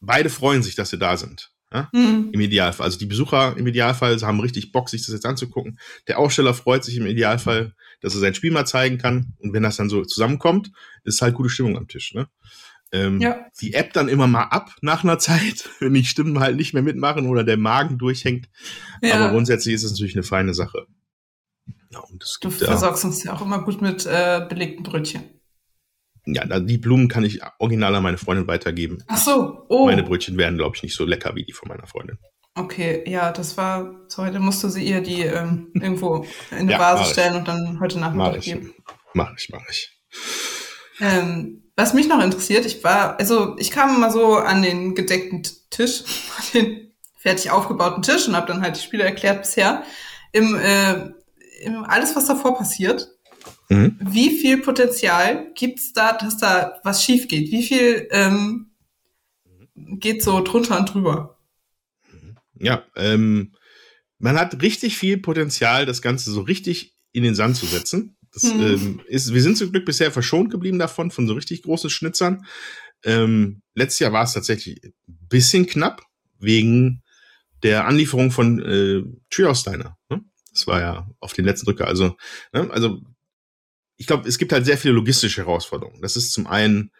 beide 0.00 0.30
freuen 0.30 0.62
sich, 0.62 0.74
dass 0.74 0.90
sie 0.90 0.98
da 0.98 1.16
sind. 1.16 1.50
Ja? 1.72 1.88
Mhm. 1.92 2.30
Im 2.32 2.40
Idealfall. 2.40 2.84
Also 2.84 2.98
die 2.98 3.06
Besucher 3.06 3.56
im 3.56 3.66
Idealfall 3.66 4.20
haben 4.22 4.40
richtig 4.40 4.70
Bock, 4.72 4.88
sich 4.88 5.04
das 5.04 5.14
jetzt 5.14 5.26
anzugucken. 5.26 5.78
Der 6.08 6.18
Aussteller 6.18 6.54
freut 6.54 6.84
sich 6.84 6.96
im 6.96 7.06
Idealfall, 7.06 7.74
dass 8.00 8.14
er 8.14 8.20
sein 8.20 8.34
Spiel 8.34 8.52
mal 8.52 8.66
zeigen 8.66 8.98
kann. 8.98 9.34
Und 9.38 9.52
wenn 9.52 9.62
das 9.62 9.76
dann 9.76 9.88
so 9.88 10.04
zusammenkommt, 10.04 10.70
ist 11.04 11.22
halt 11.22 11.34
gute 11.34 11.48
Stimmung 11.48 11.76
am 11.76 11.88
Tisch. 11.88 12.14
Ne? 12.14 12.28
Ähm, 12.92 13.20
ja. 13.20 13.46
Die 13.60 13.74
App 13.74 13.92
dann 13.92 14.08
immer 14.08 14.28
mal 14.28 14.44
ab 14.44 14.76
nach 14.82 15.02
einer 15.02 15.18
Zeit, 15.18 15.68
wenn 15.80 15.94
die 15.94 16.04
Stimmen 16.04 16.38
halt 16.38 16.56
nicht 16.56 16.74
mehr 16.74 16.82
mitmachen 16.82 17.26
oder 17.26 17.42
der 17.42 17.56
Magen 17.56 17.98
durchhängt. 17.98 18.48
Ja. 19.02 19.16
Aber 19.16 19.30
grundsätzlich 19.30 19.74
ist 19.74 19.82
es 19.82 19.92
natürlich 19.92 20.14
eine 20.14 20.22
feine 20.22 20.54
Sache. 20.54 20.86
Ja, 21.94 22.00
und 22.00 22.22
es 22.22 22.38
du 22.40 22.50
versorgst 22.50 23.04
uns 23.04 23.22
ja 23.22 23.32
auch 23.32 23.42
immer 23.42 23.62
gut 23.62 23.80
mit 23.80 24.04
äh, 24.04 24.44
belegten 24.48 24.82
Brötchen. 24.82 25.22
Ja, 26.26 26.58
die 26.58 26.78
Blumen 26.78 27.08
kann 27.08 27.22
ich 27.22 27.40
original 27.58 27.94
an 27.94 28.02
meine 28.02 28.18
Freundin 28.18 28.46
weitergeben. 28.48 29.04
Ach 29.06 29.18
so, 29.18 29.66
oh. 29.68 29.86
Meine 29.86 30.02
Brötchen 30.02 30.36
werden, 30.38 30.56
glaube 30.56 30.74
ich, 30.74 30.82
nicht 30.82 30.96
so 30.96 31.04
lecker 31.04 31.34
wie 31.34 31.44
die 31.44 31.52
von 31.52 31.68
meiner 31.68 31.86
Freundin. 31.86 32.18
Okay, 32.56 33.04
ja, 33.08 33.30
das 33.30 33.56
war, 33.56 33.94
so 34.08 34.24
heute 34.24 34.40
musste 34.40 34.70
sie 34.70 34.84
ihr 34.84 35.02
die 35.02 35.22
ähm, 35.22 35.70
irgendwo 35.74 36.24
in 36.50 36.58
eine 36.58 36.72
ja, 36.72 36.78
Vase 36.78 37.12
stellen 37.12 37.36
und 37.36 37.46
dann 37.46 37.78
heute 37.80 37.98
Nachmittag 37.98 38.36
mach 38.36 38.42
geben. 38.42 38.74
Mach 39.12 39.36
ich, 39.36 39.48
mach 39.50 39.68
ich. 39.68 39.90
Ähm, 41.00 41.64
was 41.76 41.94
mich 41.94 42.08
noch 42.08 42.22
interessiert, 42.22 42.66
ich 42.66 42.82
war, 42.82 43.18
also 43.18 43.56
ich 43.58 43.70
kam 43.70 43.94
immer 43.94 44.10
so 44.10 44.36
an 44.36 44.62
den 44.62 44.94
gedeckten 44.94 45.42
Tisch, 45.70 46.04
an 46.38 46.44
den 46.54 46.92
fertig 47.16 47.50
aufgebauten 47.50 48.02
Tisch 48.02 48.28
und 48.28 48.36
habe 48.36 48.46
dann 48.46 48.62
halt 48.62 48.76
die 48.76 48.82
Spiele 48.82 49.04
erklärt 49.04 49.42
bisher. 49.42 49.82
Im, 50.32 50.56
äh, 50.56 50.92
im 50.94 51.14
alles, 51.86 52.14
was 52.16 52.26
davor 52.26 52.56
passiert, 52.56 53.08
mhm. 53.68 53.98
wie 54.00 54.38
viel 54.38 54.58
Potenzial 54.58 55.52
gibt's 55.54 55.92
da, 55.92 56.16
dass 56.16 56.36
da 56.36 56.80
was 56.84 57.02
schief 57.02 57.28
geht? 57.28 57.50
Wie 57.50 57.62
viel, 57.62 58.08
ähm, 58.10 58.70
geht 59.74 60.22
so 60.22 60.40
drunter 60.42 60.78
und 60.78 60.94
drüber. 60.94 61.38
Ja, 62.58 62.84
ähm, 62.96 63.52
man 64.18 64.38
hat 64.38 64.62
richtig 64.62 64.96
viel 64.96 65.18
Potenzial, 65.18 65.86
das 65.86 66.02
Ganze 66.02 66.30
so 66.30 66.42
richtig 66.42 66.94
in 67.12 67.24
den 67.24 67.34
Sand 67.34 67.56
zu 67.56 67.66
setzen. 67.66 68.16
Das, 68.32 68.44
hm. 68.44 68.60
ähm, 68.60 69.00
ist, 69.06 69.32
wir 69.32 69.42
sind 69.42 69.56
zum 69.56 69.70
Glück 69.70 69.84
bisher 69.84 70.10
verschont 70.10 70.50
geblieben 70.50 70.78
davon, 70.78 71.10
von 71.10 71.26
so 71.26 71.34
richtig 71.34 71.62
großen 71.62 71.90
Schnitzern. 71.90 72.46
Ähm, 73.04 73.62
letztes 73.74 74.00
Jahr 74.00 74.12
war 74.12 74.24
es 74.24 74.32
tatsächlich 74.32 74.82
ein 74.82 74.92
bisschen 75.28 75.66
knapp, 75.66 76.02
wegen 76.38 77.02
der 77.62 77.86
Anlieferung 77.86 78.30
von 78.30 78.60
äh, 78.60 79.02
Treehouse 79.30 79.64
Diner. 79.64 79.96
Das 80.54 80.66
war 80.66 80.80
ja 80.80 81.10
auf 81.20 81.32
den 81.32 81.44
letzten 81.44 81.66
Drücker. 81.66 81.86
Also, 81.86 82.16
ne? 82.52 82.70
also 82.70 83.02
ich 83.96 84.06
glaube, 84.06 84.28
es 84.28 84.38
gibt 84.38 84.52
halt 84.52 84.64
sehr 84.64 84.78
viele 84.78 84.94
logistische 84.94 85.42
Herausforderungen. 85.42 86.00
Das 86.00 86.16
ist 86.16 86.32
zum 86.32 86.46
einen, 86.46 86.92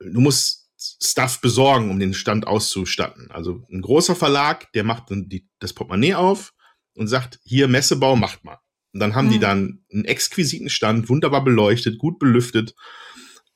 du 0.00 0.20
musst 0.20 0.68
Stuff 0.76 1.40
besorgen, 1.40 1.90
um 1.90 1.98
den 1.98 2.12
Stand 2.12 2.46
auszustatten. 2.46 3.30
Also 3.30 3.64
ein 3.70 3.80
großer 3.80 4.16
Verlag, 4.16 4.70
der 4.72 4.84
macht 4.84 5.10
dann 5.10 5.28
die, 5.28 5.48
das 5.60 5.72
Portemonnaie 5.72 6.14
auf 6.14 6.52
und 6.94 7.06
sagt, 7.08 7.38
hier 7.44 7.68
Messebau, 7.68 8.16
macht 8.16 8.44
mal. 8.44 8.58
Und 8.92 9.00
dann 9.00 9.14
haben 9.14 9.28
mhm. 9.28 9.32
die 9.32 9.38
dann 9.38 9.84
einen 9.92 10.04
exquisiten 10.04 10.68
Stand, 10.68 11.08
wunderbar 11.08 11.42
beleuchtet, 11.42 11.98
gut 11.98 12.18
belüftet 12.18 12.74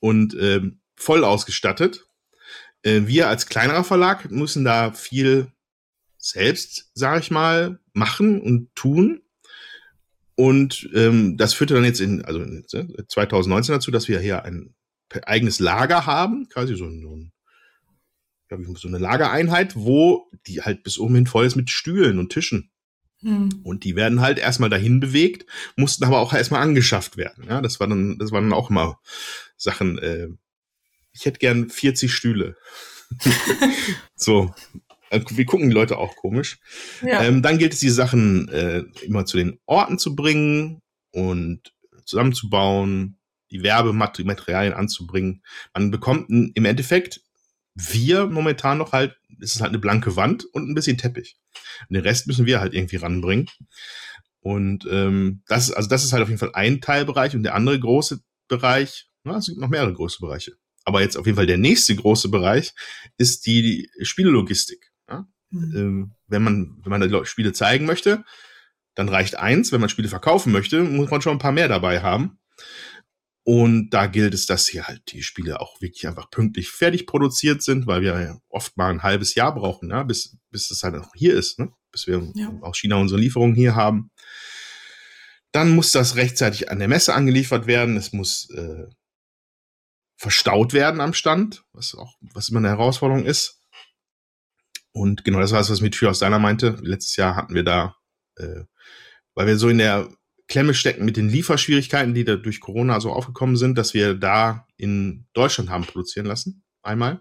und 0.01 0.35
äh, 0.35 0.63
voll 0.97 1.25
ausgestattet. 1.25 2.07
Äh, 2.83 3.03
wir 3.07 3.29
als 3.29 3.47
kleinerer 3.47 3.85
Verlag 3.85 4.31
müssen 4.31 4.65
da 4.65 4.93
viel 4.93 5.53
selbst, 6.29 6.91
sage 6.95 7.21
ich 7.21 7.31
mal, 7.31 7.79
machen 7.93 8.41
und 8.41 8.75
tun. 8.75 9.23
Und 10.35 10.89
ähm, 10.95 11.37
das 11.37 11.55
führte 11.55 11.75
dann 11.75 11.85
jetzt 11.85 12.01
in, 12.01 12.25
also 12.25 12.45
2019 13.09 13.75
dazu, 13.75 13.91
dass 13.91 14.09
wir 14.09 14.21
hier 14.21 14.45
ein 14.45 14.75
eigenes 15.25 15.59
Lager 15.59 16.07
haben, 16.07 16.49
quasi 16.49 16.77
so, 16.77 16.85
ein, 16.85 17.33
so 18.77 18.89
eine 18.89 18.99
Lagereinheit, 18.99 19.75
wo 19.75 20.31
die 20.47 20.63
halt 20.63 20.85
bis 20.85 20.99
oben 20.99 21.15
hin 21.15 21.27
voll 21.27 21.47
ist 21.47 21.57
mit 21.57 21.71
Stühlen 21.71 22.19
und 22.19 22.31
Tischen. 22.31 22.71
Hm. 23.21 23.63
Und 23.65 23.83
die 23.83 23.97
werden 23.97 24.21
halt 24.21 24.39
erstmal 24.39 24.71
dahin 24.71 25.01
bewegt, 25.01 25.51
mussten 25.77 26.05
aber 26.05 26.21
auch 26.21 26.33
erstmal 26.33 26.63
angeschafft 26.63 27.17
werden. 27.17 27.45
Ja, 27.49 27.61
das 27.61 27.81
war 27.81 27.89
dann, 27.89 28.19
das 28.19 28.31
waren 28.31 28.45
dann 28.45 28.53
auch 28.53 28.71
immer 28.71 29.01
Sachen. 29.57 29.99
Äh, 29.99 30.29
ich 31.13 31.25
hätte 31.25 31.41
gern 31.41 31.69
40 31.69 32.13
Stühle. 32.13 32.57
so, 34.15 34.55
wir 35.11 35.45
gucken 35.47 35.69
die 35.69 35.75
Leute 35.75 35.99
auch 35.99 36.17
komisch. 36.17 36.59
Ja. 37.03 37.23
Ähm, 37.23 37.43
dann 37.43 37.59
gilt 37.59 37.73
es, 37.73 37.81
die 37.81 37.91
Sachen 37.91 38.49
äh, 38.49 38.85
immer 39.03 39.25
zu 39.25 39.37
den 39.37 39.59
Orten 39.67 39.99
zu 39.99 40.15
bringen 40.15 40.81
und 41.13 41.73
zusammenzubauen, 42.05 43.19
die 43.51 43.63
Werbematerialien 43.63 44.75
anzubringen. 44.75 45.43
Man 45.75 45.91
bekommt 45.91 46.29
im 46.29 46.65
Endeffekt, 46.65 47.23
wir 47.75 48.27
momentan 48.27 48.79
noch 48.79 48.93
halt, 48.93 49.17
es 49.41 49.55
ist 49.55 49.61
halt 49.61 49.71
eine 49.71 49.79
blanke 49.79 50.17
Wand 50.17 50.45
und 50.53 50.69
ein 50.69 50.75
bisschen 50.75 50.99
Teppich. 50.99 51.37
Und 51.89 51.95
den 51.95 52.03
Rest 52.03 52.27
müssen 52.27 52.47
wir 52.47 52.61
halt 52.61 52.75
irgendwie 52.75 52.97
ranbringen. 52.97 53.49
Und 54.41 54.87
ähm, 54.91 55.43
das, 55.47 55.71
also 55.71 55.89
das 55.89 56.05
ist 56.05 56.13
halt 56.13 56.23
auf 56.23 56.29
jeden 56.29 56.39
Fall 56.39 56.55
ein 56.55 56.81
Teilbereich 56.81 57.35
und 57.35 57.43
der 57.43 57.55
andere 57.55 57.79
große 57.79 58.21
Bereich, 58.49 59.09
na, 59.25 59.37
es 59.37 59.47
gibt 59.47 59.59
noch 59.59 59.69
mehrere 59.69 59.93
große 59.93 60.19
Bereiche. 60.21 60.53
Aber 60.85 61.03
jetzt 61.03 61.17
auf 61.17 61.27
jeden 61.27 61.37
Fall 61.37 61.47
der 61.47 61.59
nächste 61.59 61.95
große 61.95 62.31
Bereich 62.31 62.73
ist 63.19 63.47
die 63.47 63.91
Spielelogistik. 64.01 64.88
Mhm. 65.51 65.77
Ähm, 65.77 66.15
wenn 66.27 66.43
man, 66.43 66.81
wenn 66.83 66.91
man 66.91 67.25
Spiele 67.25 67.53
zeigen 67.53 67.87
möchte, 67.87 68.25
dann 68.95 69.09
reicht 69.09 69.37
eins. 69.37 69.73
Wenn 69.73 69.81
man 69.81 69.89
Spiele 69.89 70.09
verkaufen 70.09 70.53
möchte, 70.53 70.83
muss 70.83 71.11
man 71.11 71.23
schon 71.23 71.33
ein 71.33 71.39
paar 71.39 71.53
mehr 71.53 71.69
dabei 71.69 72.01
haben. 72.01 72.39
Und 73.45 73.91
da 73.91 74.07
gilt 74.07 74.35
es, 74.35 74.45
dass 74.45 74.69
hier 74.69 74.87
halt 74.89 75.01
die 75.13 75.23
Spiele 75.23 75.61
auch 75.61 75.81
wirklich 75.81 76.07
einfach 76.07 76.31
pünktlich 76.31 76.69
fertig 76.69 77.07
produziert 77.07 77.63
sind, 77.63 77.87
weil 77.87 78.03
wir 78.03 78.21
ja 78.21 78.39
oft 78.51 78.77
mal 78.77 78.91
ein 78.91 79.03
halbes 79.03 79.35
Jahr 79.35 79.55
brauchen, 79.55 79.89
ja, 79.89 80.03
bis, 80.03 80.37
bis 80.51 80.71
es 80.71 80.83
halt 80.83 80.97
auch 80.97 81.13
hier 81.15 81.35
ist, 81.35 81.59
ne? 81.59 81.73
bis 81.91 82.07
wir 82.07 82.31
ja. 82.35 82.53
aus 82.61 82.77
China 82.77 82.97
unsere 82.97 83.19
Lieferungen 83.19 83.55
hier 83.55 83.75
haben. 83.75 84.11
Dann 85.53 85.71
muss 85.71 85.93
das 85.93 86.17
rechtzeitig 86.17 86.71
an 86.71 86.79
der 86.79 86.89
Messe 86.89 87.15
angeliefert 87.15 87.67
werden. 87.67 87.97
Es 87.97 88.13
muss 88.13 88.51
äh, 88.51 88.85
verstaut 90.19 90.75
werden 90.75 91.01
am 91.01 91.15
Stand, 91.15 91.65
was 91.73 91.95
auch, 91.95 92.17
was 92.35 92.51
immer 92.51 92.59
eine 92.59 92.69
Herausforderung 92.69 93.25
ist. 93.25 93.58
Und 94.99 95.25
genau 95.25 95.39
das 95.39 95.53
war 95.53 95.61
es, 95.61 95.71
was 95.71 95.81
mit 95.81 95.95
Tür 95.95 96.11
aus 96.11 96.19
deiner 96.19 96.41
meinte. 96.41 96.77
Letztes 96.83 97.15
Jahr 97.15 97.37
hatten 97.37 97.55
wir 97.55 97.63
da, 97.63 97.95
äh, 98.37 98.65
weil 99.35 99.47
wir 99.47 99.57
so 99.57 99.69
in 99.69 99.79
der 99.79 100.09
Klemme 100.49 100.75
stecken 100.75 101.05
mit 101.05 101.17
den 101.17 101.29
Lieferschwierigkeiten, 101.29 102.15
die 102.15 102.25
da 102.25 102.35
durch 102.35 102.61
Corona 102.61 102.99
so 103.01 103.13
aufgekommen 103.13 103.57
sind, 103.57 103.79
dass 103.79 103.95
wir 103.95 104.15
da 104.15 104.67
in 104.77 105.27
Deutschland 105.35 105.71
haben 105.71 105.85
produzieren 105.85 106.27
lassen. 106.27 106.65
Einmal. 106.83 107.21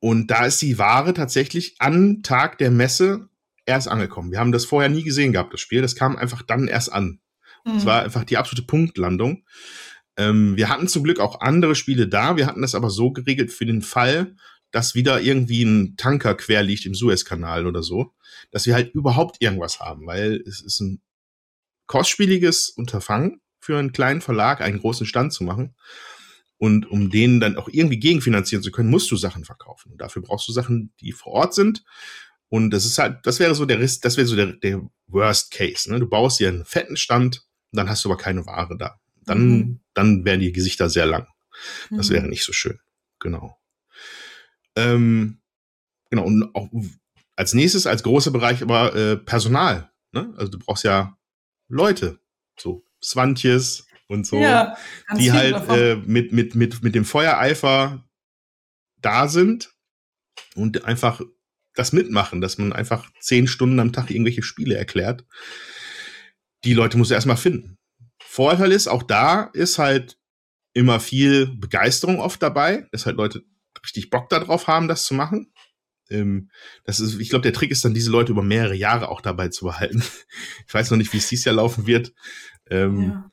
Und 0.00 0.28
da 0.28 0.46
ist 0.46 0.60
die 0.60 0.78
Ware 0.78 1.14
tatsächlich 1.14 1.76
am 1.78 2.22
Tag 2.22 2.58
der 2.58 2.70
Messe 2.70 3.28
erst 3.64 3.86
angekommen. 3.86 4.32
Wir 4.32 4.40
haben 4.40 4.52
das 4.52 4.64
vorher 4.64 4.88
nie 4.88 5.04
gesehen 5.04 5.32
gehabt, 5.32 5.52
das 5.52 5.60
Spiel. 5.60 5.82
Das 5.82 5.94
kam 5.94 6.16
einfach 6.16 6.42
dann 6.42 6.66
erst 6.66 6.92
an. 6.92 7.20
Mhm. 7.64 7.74
Das 7.74 7.86
war 7.86 8.02
einfach 8.02 8.24
die 8.24 8.38
absolute 8.38 8.66
Punktlandung. 8.66 9.44
Ähm, 10.16 10.56
wir 10.56 10.68
hatten 10.68 10.88
zum 10.88 11.04
Glück 11.04 11.20
auch 11.20 11.42
andere 11.42 11.76
Spiele 11.76 12.08
da. 12.08 12.36
Wir 12.36 12.46
hatten 12.46 12.62
das 12.62 12.74
aber 12.74 12.90
so 12.90 13.12
geregelt 13.12 13.52
für 13.52 13.66
den 13.66 13.82
Fall, 13.82 14.34
dass 14.70 14.94
wieder 14.94 15.20
irgendwie 15.20 15.62
ein 15.62 15.96
Tanker 15.96 16.34
quer 16.34 16.62
liegt 16.62 16.86
im 16.86 16.94
Suezkanal 16.94 17.66
oder 17.66 17.82
so, 17.82 18.12
dass 18.50 18.66
wir 18.66 18.74
halt 18.74 18.94
überhaupt 18.94 19.36
irgendwas 19.40 19.80
haben, 19.80 20.06
weil 20.06 20.42
es 20.46 20.60
ist 20.60 20.80
ein 20.80 21.02
kostspieliges 21.86 22.70
Unterfangen 22.70 23.40
für 23.58 23.78
einen 23.78 23.92
kleinen 23.92 24.20
Verlag, 24.20 24.60
einen 24.60 24.78
großen 24.78 25.06
Stand 25.06 25.32
zu 25.32 25.44
machen. 25.44 25.74
Und 26.56 26.90
um 26.90 27.10
den 27.10 27.40
dann 27.40 27.56
auch 27.56 27.68
irgendwie 27.68 27.98
gegenfinanzieren 27.98 28.62
zu 28.62 28.70
können, 28.70 28.90
musst 28.90 29.10
du 29.10 29.16
Sachen 29.16 29.44
verkaufen. 29.44 29.92
Und 29.92 30.00
dafür 30.00 30.22
brauchst 30.22 30.46
du 30.46 30.52
Sachen, 30.52 30.92
die 31.00 31.12
vor 31.12 31.32
Ort 31.32 31.54
sind. 31.54 31.84
Und 32.48 32.70
das 32.70 32.84
ist 32.84 32.98
halt, 32.98 33.24
das 33.24 33.38
wäre 33.38 33.54
so 33.54 33.64
der 33.64 33.80
Riss, 33.80 34.00
das 34.00 34.16
wäre 34.16 34.26
so 34.26 34.36
der, 34.36 34.52
der 34.52 34.82
Worst 35.06 35.52
Case. 35.52 35.90
Ne? 35.90 36.00
Du 36.00 36.06
baust 36.06 36.40
dir 36.40 36.48
einen 36.48 36.64
fetten 36.64 36.96
Stand, 36.96 37.46
dann 37.72 37.88
hast 37.88 38.04
du 38.04 38.10
aber 38.10 38.18
keine 38.18 38.44
Ware 38.46 38.76
da. 38.76 39.00
Dann, 39.24 39.48
mhm. 39.48 39.80
dann 39.94 40.24
wären 40.24 40.40
die 40.40 40.52
Gesichter 40.52 40.90
sehr 40.90 41.06
lang. 41.06 41.26
Das 41.90 42.10
mhm. 42.10 42.14
wäre 42.14 42.28
nicht 42.28 42.44
so 42.44 42.52
schön. 42.52 42.78
Genau. 43.20 43.59
Ähm, 44.80 45.40
genau. 46.10 46.24
Und 46.24 46.54
auch 46.54 46.68
als 47.36 47.54
nächstes, 47.54 47.86
als 47.86 48.02
großer 48.02 48.30
Bereich 48.30 48.62
aber 48.62 48.94
äh, 48.94 49.16
Personal. 49.16 49.90
Ne? 50.12 50.32
Also 50.36 50.52
du 50.52 50.58
brauchst 50.58 50.84
ja 50.84 51.16
Leute, 51.68 52.20
so 52.58 52.84
Swantjes 53.02 53.86
und 54.08 54.26
so, 54.26 54.36
ja, 54.36 54.76
die 55.16 55.32
halt 55.32 55.68
äh, 55.68 55.96
mit, 55.96 56.32
mit, 56.32 56.54
mit, 56.54 56.82
mit 56.82 56.94
dem 56.94 57.04
Feuereifer 57.04 58.04
da 59.00 59.28
sind 59.28 59.72
und 60.54 60.84
einfach 60.84 61.20
das 61.74 61.92
mitmachen, 61.92 62.40
dass 62.40 62.58
man 62.58 62.72
einfach 62.72 63.10
zehn 63.20 63.46
Stunden 63.46 63.78
am 63.78 63.92
Tag 63.92 64.10
irgendwelche 64.10 64.42
Spiele 64.42 64.76
erklärt. 64.76 65.24
Die 66.64 66.74
Leute 66.74 66.98
muss 66.98 67.10
er 67.10 67.14
erstmal 67.14 67.36
finden. 67.36 67.78
Vorteil 68.22 68.72
ist, 68.72 68.88
auch 68.88 69.02
da 69.02 69.44
ist 69.54 69.78
halt 69.78 70.18
immer 70.72 71.00
viel 71.00 71.46
Begeisterung 71.46 72.20
oft 72.20 72.42
dabei, 72.42 72.86
dass 72.92 73.06
halt 73.06 73.16
Leute 73.16 73.42
richtig 73.82 74.10
Bock 74.10 74.28
darauf 74.28 74.66
haben, 74.66 74.88
das 74.88 75.04
zu 75.04 75.14
machen. 75.14 75.52
Ähm, 76.10 76.50
das 76.84 77.00
ist, 77.00 77.18
ich 77.18 77.30
glaube, 77.30 77.42
der 77.42 77.52
Trick 77.52 77.70
ist 77.70 77.84
dann, 77.84 77.94
diese 77.94 78.10
Leute 78.10 78.32
über 78.32 78.42
mehrere 78.42 78.74
Jahre 78.74 79.08
auch 79.08 79.20
dabei 79.20 79.48
zu 79.48 79.64
behalten. 79.64 80.02
ich 80.66 80.74
weiß 80.74 80.90
noch 80.90 80.98
nicht, 80.98 81.12
wie 81.12 81.18
es 81.18 81.28
dieses 81.28 81.44
Jahr 81.44 81.54
laufen 81.54 81.86
wird. 81.86 82.12
Ähm, 82.68 83.02
ja. 83.02 83.30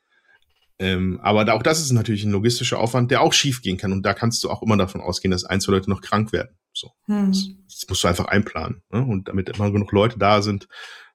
ähm, 0.79 1.19
aber 1.21 1.53
auch 1.53 1.63
das 1.63 1.81
ist 1.81 1.91
natürlich 1.91 2.23
ein 2.23 2.31
logistischer 2.31 2.79
Aufwand, 2.79 3.11
der 3.11 3.21
auch 3.21 3.33
schief 3.33 3.61
gehen 3.61 3.77
kann. 3.77 3.91
Und 3.91 4.03
da 4.03 4.13
kannst 4.13 4.43
du 4.43 4.49
auch 4.49 4.61
immer 4.61 4.77
davon 4.77 5.01
ausgehen, 5.01 5.31
dass 5.31 5.43
ein, 5.43 5.59
zwei 5.59 5.73
Leute 5.73 5.89
noch 5.89 6.01
krank 6.01 6.31
werden. 6.31 6.57
So. 6.73 6.91
Hm. 7.05 7.31
Das, 7.31 7.47
das, 7.67 7.85
musst 7.89 8.03
du 8.03 8.07
einfach 8.07 8.25
einplanen. 8.25 8.83
Ne? 8.89 9.03
Und 9.03 9.27
damit 9.27 9.49
immer 9.49 9.71
genug 9.71 9.91
Leute 9.91 10.19
da 10.19 10.41
sind, 10.41 10.67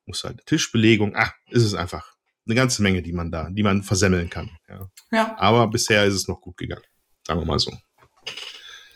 musst 0.05 0.25
du 0.25 0.29
halt 0.29 0.39
eine 0.39 0.45
Tischbelegung, 0.45 1.15
ah, 1.15 1.33
ist 1.51 1.63
es 1.63 1.75
einfach 1.75 2.13
eine 2.45 2.57
ganze 2.57 2.83
Menge, 2.83 3.03
die 3.03 3.13
man 3.13 3.31
da, 3.31 3.49
die 3.51 3.63
man 3.63 3.85
versemmeln 3.85 4.29
kann. 4.29 4.51
Ja. 4.69 4.91
ja. 5.13 5.37
Aber 5.39 5.69
bisher 5.69 6.05
ist 6.05 6.15
es 6.15 6.27
noch 6.27 6.41
gut 6.41 6.57
gegangen. 6.57 6.83
Sagen 7.25 7.41
wir 7.41 7.47
mal 7.47 7.61
so. 7.61 7.73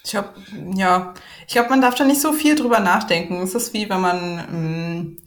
Ich 0.06 0.12
glaube, 0.12 0.34
ja, 0.76 1.14
ich 1.48 1.52
glaube, 1.54 1.70
man 1.70 1.80
darf 1.80 1.96
da 1.96 2.04
nicht 2.04 2.20
so 2.20 2.32
viel 2.32 2.54
drüber 2.54 2.78
nachdenken. 2.78 3.42
Es 3.42 3.56
ist 3.56 3.74
wie 3.74 3.90
wenn 3.90 4.00
man 4.00 4.38
ähm, 4.52 5.22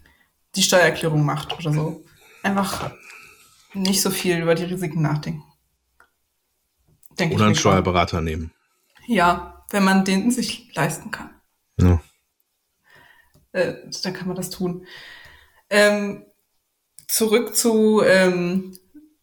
die 0.56 0.64
Steuererklärung 0.64 1.26
macht 1.26 1.52
oder 1.60 1.74
so. 1.74 2.06
Einfach 2.44 2.90
nicht 3.74 4.02
so 4.02 4.10
viel 4.10 4.40
über 4.40 4.56
die 4.56 4.64
Risiken 4.64 5.02
nachdenken. 5.02 5.44
Denk 7.20 7.34
oder 7.34 7.48
einen 7.48 7.56
Steuerberater 7.56 8.22
nehmen. 8.22 8.54
Ja, 9.06 9.66
wenn 9.70 9.84
man 9.84 10.06
den 10.06 10.32
sich 10.32 10.74
leisten 10.74 11.12
kann. 11.12 11.32
Ja. 11.78 12.02
Äh, 13.52 13.74
dann 14.02 14.14
kann 14.14 14.30
man 14.30 14.38
das 14.38 14.50
tun. 14.50 14.88
Ähm, 15.70 16.26
zurück 17.06 17.54
zu 17.54 18.02
ähm, 18.02 18.78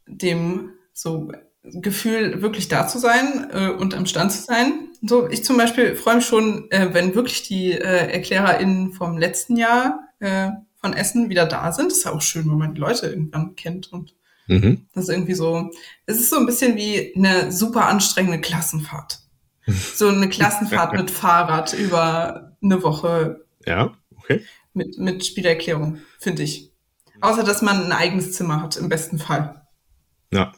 dem 0.07 0.73
so 0.93 1.33
Gefühl, 1.63 2.43
wirklich 2.43 2.69
da 2.69 2.87
zu 2.87 2.99
sein 2.99 3.51
äh, 3.51 3.71
und 3.71 3.95
am 3.95 4.05
Stand 4.05 4.33
zu 4.33 4.43
sein. 4.43 4.86
So, 5.03 5.29
ich 5.29 5.45
zum 5.45 5.57
Beispiel 5.57 5.97
freue 5.97 6.17
mich 6.17 6.27
schon, 6.27 6.71
äh, 6.71 6.93
wenn 6.93 7.15
wirklich 7.15 7.43
die 7.43 7.73
äh, 7.73 8.13
ErklärerInnen 8.13 8.93
vom 8.93 9.19
letzten 9.19 9.57
Jahr 9.57 10.01
äh, 10.21 10.51
von 10.81 10.93
Essen 10.93 11.29
wieder 11.29 11.47
da 11.47 11.73
sind. 11.73 11.91
Das 11.91 11.99
ist 11.99 12.05
ja 12.05 12.13
auch 12.13 12.23
schön, 12.23 12.49
wenn 12.51 12.59
man 12.59 12.75
die 12.75 12.81
Leute 12.81 13.07
irgendwann 13.09 13.57
kennt 13.57 13.93
und 13.93 14.15
mhm. 14.47 14.87
das 14.95 15.05
ist 15.05 15.11
irgendwie 15.11 15.35
so, 15.35 15.71
es 16.07 16.21
ist 16.21 16.31
so 16.31 16.37
ein 16.37 16.47
bisschen 16.47 16.77
wie 16.77 17.15
eine 17.17 17.53
super 17.53 17.87
anstrengende 17.87 18.41
Klassenfahrt. 18.41 19.21
So 19.67 20.09
eine 20.09 20.29
Klassenfahrt 20.29 20.93
mit 20.97 21.11
Fahrrad 21.11 21.73
über 21.73 22.57
eine 22.63 22.83
Woche. 22.83 23.45
Ja, 23.65 23.95
okay. 24.17 24.45
Mit, 24.75 24.99
mit 24.99 25.27
Spielerklärung, 25.27 25.99
finde 26.19 26.45
ich. 26.45 26.73
Außer, 27.21 27.43
dass 27.43 27.63
man 27.63 27.85
ein 27.85 27.93
eigenes 27.93 28.33
Zimmer 28.33 28.63
hat, 28.63 28.77
im 28.77 28.89
besten 28.89 29.19
Fall. 29.19 29.67
Ja. 30.33 30.53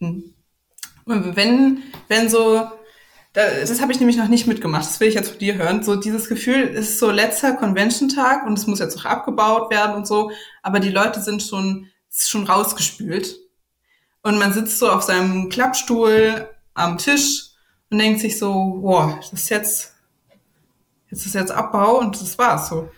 Hm. 0.00 0.34
Wenn, 1.06 1.82
wenn 2.08 2.28
so, 2.28 2.70
das 3.32 3.80
habe 3.80 3.92
ich 3.92 4.00
nämlich 4.00 4.16
noch 4.16 4.28
nicht 4.28 4.46
mitgemacht, 4.48 4.84
das 4.84 4.98
will 4.98 5.08
ich 5.08 5.14
jetzt 5.14 5.30
von 5.30 5.38
dir 5.38 5.54
hören, 5.54 5.84
so 5.84 5.94
dieses 5.94 6.28
Gefühl 6.28 6.62
ist 6.62 6.98
so 6.98 7.10
letzter 7.10 7.52
Convention-Tag 7.52 8.44
und 8.44 8.58
es 8.58 8.66
muss 8.66 8.80
jetzt 8.80 8.96
auch 8.98 9.04
abgebaut 9.04 9.70
werden 9.70 9.94
und 9.94 10.06
so, 10.06 10.32
aber 10.62 10.80
die 10.80 10.90
Leute 10.90 11.22
sind 11.22 11.42
schon, 11.42 11.88
schon 12.10 12.44
rausgespült. 12.44 13.38
Und 14.22 14.38
man 14.38 14.52
sitzt 14.52 14.78
so 14.78 14.90
auf 14.90 15.02
seinem 15.02 15.48
Klappstuhl 15.48 16.48
am 16.74 16.98
Tisch 16.98 17.50
und 17.88 17.98
denkt 17.98 18.20
sich 18.20 18.38
so, 18.38 18.78
wow, 18.80 19.16
das 19.20 19.32
ist 19.32 19.48
jetzt, 19.48 19.94
jetzt 21.08 21.24
ist 21.24 21.34
jetzt 21.34 21.52
Abbau 21.52 22.00
und 22.00 22.20
das 22.20 22.36
war's 22.36 22.68
so. 22.68 22.90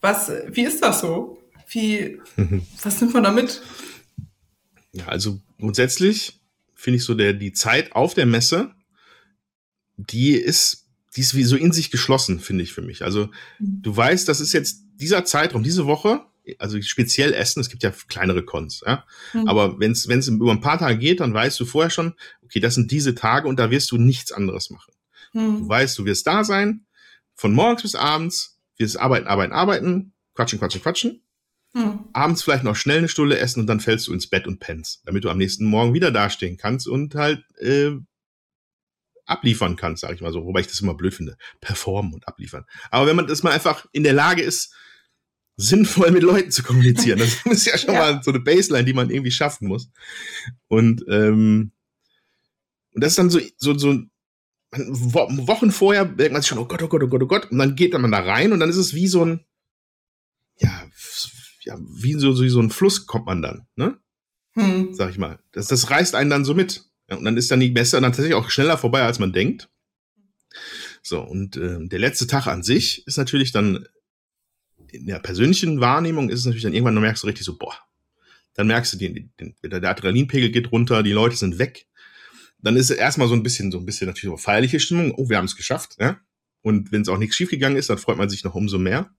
Was, 0.00 0.30
wie 0.48 0.64
ist 0.64 0.82
das 0.82 1.00
so? 1.00 1.42
Wie, 1.68 2.20
was 2.82 3.00
nimmt 3.00 3.12
man 3.12 3.24
da 3.24 3.32
mit? 3.32 3.60
Ja, 4.92 5.06
also 5.06 5.40
grundsätzlich 5.58 6.40
finde 6.74 6.98
ich 6.98 7.04
so 7.04 7.14
der, 7.14 7.32
die 7.32 7.52
Zeit 7.52 7.92
auf 7.92 8.14
der 8.14 8.26
Messe, 8.26 8.72
die 9.98 10.32
ist, 10.32 10.86
die 11.16 11.20
ist 11.20 11.34
wie 11.34 11.44
so 11.44 11.56
in 11.56 11.72
sich 11.72 11.90
geschlossen, 11.90 12.40
finde 12.40 12.64
ich 12.64 12.72
für 12.72 12.82
mich. 12.82 13.02
Also 13.02 13.26
mhm. 13.58 13.82
du 13.82 13.96
weißt, 13.96 14.28
das 14.28 14.40
ist 14.40 14.52
jetzt 14.52 14.84
dieser 14.94 15.24
Zeitraum, 15.24 15.62
diese 15.62 15.86
Woche, 15.86 16.22
also 16.58 16.80
speziell 16.80 17.34
Essen, 17.34 17.60
es 17.60 17.68
gibt 17.68 17.82
ja 17.82 17.92
kleinere 18.08 18.42
Cons, 18.42 18.82
ja. 18.86 19.04
Mhm. 19.34 19.48
Aber 19.48 19.78
wenn 19.78 19.92
es 19.92 20.06
über 20.28 20.52
ein 20.52 20.60
paar 20.60 20.78
Tage 20.78 20.98
geht, 20.98 21.20
dann 21.20 21.34
weißt 21.34 21.60
du 21.60 21.66
vorher 21.66 21.90
schon, 21.90 22.14
okay, 22.42 22.60
das 22.60 22.74
sind 22.74 22.90
diese 22.90 23.14
Tage 23.14 23.48
und 23.48 23.58
da 23.58 23.70
wirst 23.70 23.90
du 23.90 23.98
nichts 23.98 24.32
anderes 24.32 24.70
machen. 24.70 24.92
Mhm. 25.32 25.60
Du 25.60 25.68
weißt, 25.68 25.98
du 25.98 26.04
wirst 26.04 26.26
da 26.26 26.44
sein, 26.44 26.86
von 27.34 27.52
morgens 27.52 27.82
bis 27.82 27.94
abends, 27.94 28.58
wirst 28.78 28.98
arbeiten, 28.98 29.26
arbeiten, 29.26 29.52
arbeiten, 29.52 30.12
quatschen, 30.34 30.58
quatschen, 30.58 30.82
quatschen. 30.82 31.22
Mhm. 31.74 32.00
Abends 32.12 32.42
vielleicht 32.42 32.64
noch 32.64 32.76
schnell 32.76 32.98
eine 32.98 33.08
Stunde 33.08 33.38
essen 33.38 33.60
und 33.60 33.66
dann 33.66 33.80
fällst 33.80 34.06
du 34.06 34.12
ins 34.14 34.28
Bett 34.28 34.46
und 34.46 34.58
pennst, 34.58 35.02
damit 35.04 35.24
du 35.24 35.30
am 35.30 35.38
nächsten 35.38 35.66
Morgen 35.66 35.92
wieder 35.92 36.10
dastehen 36.10 36.56
kannst 36.56 36.88
und 36.88 37.14
halt 37.14 37.44
äh, 37.60 37.90
abliefern 39.28 39.76
kannst, 39.76 40.02
sage 40.02 40.14
ich 40.14 40.20
mal 40.20 40.32
so, 40.32 40.44
wobei 40.44 40.60
ich 40.60 40.66
das 40.66 40.80
immer 40.80 40.94
blöd 40.94 41.14
finde, 41.14 41.36
performen 41.60 42.14
und 42.14 42.26
abliefern. 42.26 42.64
Aber 42.90 43.06
wenn 43.06 43.16
man 43.16 43.26
das 43.26 43.42
mal 43.42 43.52
einfach 43.52 43.86
in 43.92 44.02
der 44.02 44.12
Lage 44.14 44.42
ist, 44.42 44.74
sinnvoll 45.56 46.12
mit 46.12 46.22
Leuten 46.22 46.50
zu 46.50 46.62
kommunizieren. 46.62 47.18
Das 47.18 47.44
ist 47.44 47.66
ja 47.66 47.76
schon 47.76 47.94
ja. 47.94 48.00
mal 48.00 48.22
so 48.22 48.30
eine 48.30 48.40
Baseline, 48.40 48.84
die 48.84 48.92
man 48.92 49.10
irgendwie 49.10 49.32
schaffen 49.32 49.68
muss. 49.68 49.90
Und, 50.68 51.04
ähm, 51.08 51.72
und 52.94 53.04
das 53.04 53.12
ist 53.12 53.18
dann 53.18 53.30
so, 53.30 53.40
so, 53.56 53.76
so 53.76 54.00
Wochen 54.70 55.72
vorher 55.72 56.04
denkt 56.04 56.32
man 56.32 56.42
sich 56.42 56.48
schon, 56.48 56.58
oh 56.58 56.66
Gott, 56.66 56.82
oh 56.82 56.88
Gott, 56.88 57.02
oh 57.02 57.08
Gott, 57.08 57.22
oh 57.22 57.26
Gott. 57.26 57.50
Und 57.50 57.58
dann 57.58 57.74
geht 57.74 57.92
man 57.92 58.12
da 58.12 58.20
rein 58.20 58.52
und 58.52 58.60
dann 58.60 58.70
ist 58.70 58.76
es 58.76 58.94
wie 58.94 59.08
so 59.08 59.24
ein, 59.24 59.44
ja, 60.58 60.88
ja 61.62 61.76
wie 61.80 62.14
so, 62.14 62.40
wie 62.40 62.48
so 62.48 62.60
ein 62.60 62.70
Fluss 62.70 63.06
kommt 63.06 63.26
man 63.26 63.42
dann, 63.42 63.66
ne? 63.76 63.98
Hm. 64.52 64.94
Sag 64.94 65.10
ich 65.10 65.18
mal. 65.18 65.38
Das, 65.52 65.68
das 65.68 65.90
reißt 65.90 66.14
einen 66.14 66.30
dann 66.30 66.44
so 66.44 66.54
mit. 66.54 66.84
Und 67.08 67.24
dann 67.24 67.36
ist 67.36 67.50
dann 67.50 67.60
die 67.60 67.70
Messe 67.70 67.96
dann 67.96 68.04
tatsächlich 68.04 68.34
auch 68.34 68.50
schneller 68.50 68.78
vorbei, 68.78 69.02
als 69.02 69.18
man 69.18 69.32
denkt. 69.32 69.68
So, 71.02 71.20
und 71.20 71.56
äh, 71.56 71.78
der 71.80 71.98
letzte 71.98 72.26
Tag 72.26 72.46
an 72.46 72.62
sich 72.62 73.06
ist 73.06 73.16
natürlich 73.16 73.52
dann 73.52 73.86
in 74.90 75.06
der 75.06 75.18
persönlichen 75.18 75.80
Wahrnehmung 75.80 76.30
ist 76.30 76.40
es 76.40 76.46
natürlich 76.46 76.62
dann 76.62 76.72
irgendwann, 76.72 76.94
du 76.94 77.00
merkst 77.00 77.22
du 77.22 77.26
richtig 77.26 77.44
so, 77.44 77.56
boah, 77.58 77.74
dann 78.54 78.66
merkst 78.66 78.94
du, 78.94 78.96
den, 78.96 79.32
den, 79.38 79.54
der 79.62 79.82
Adrenalinpegel 79.84 80.50
geht 80.50 80.72
runter, 80.72 81.02
die 81.02 81.12
Leute 81.12 81.36
sind 81.36 81.58
weg. 81.58 81.86
Dann 82.60 82.76
ist 82.76 82.90
es 82.90 82.96
erstmal 82.96 83.28
so 83.28 83.34
ein 83.34 83.42
bisschen, 83.42 83.70
so 83.70 83.78
ein 83.78 83.86
bisschen 83.86 84.08
natürlich 84.08 84.30
so 84.30 84.36
feierliche 84.36 84.80
Stimmung. 84.80 85.14
Oh, 85.16 85.28
wir 85.28 85.36
haben 85.36 85.44
es 85.44 85.56
geschafft, 85.56 85.96
ja. 86.00 86.18
Und 86.62 86.90
wenn 86.90 87.02
es 87.02 87.08
auch 87.08 87.18
nichts 87.18 87.36
schiefgegangen 87.36 87.78
ist, 87.78 87.88
dann 87.88 87.98
freut 87.98 88.18
man 88.18 88.28
sich 88.28 88.42
noch 88.42 88.54
umso 88.54 88.78
mehr. 88.78 89.14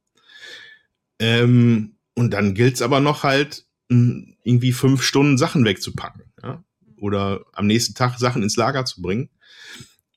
Ähm, 1.19 1.95
und 2.15 2.31
dann 2.31 2.53
gilt 2.53 2.75
es 2.75 2.81
aber 2.81 2.99
noch 2.99 3.23
halt, 3.23 3.65
irgendwie 3.89 4.71
fünf 4.71 5.01
Stunden 5.01 5.37
Sachen 5.37 5.65
wegzupacken, 5.65 6.31
ja. 6.43 6.63
Oder 6.99 7.45
am 7.53 7.67
nächsten 7.67 7.95
Tag 7.95 8.17
Sachen 8.19 8.43
ins 8.43 8.55
Lager 8.55 8.85
zu 8.85 9.01
bringen. 9.01 9.29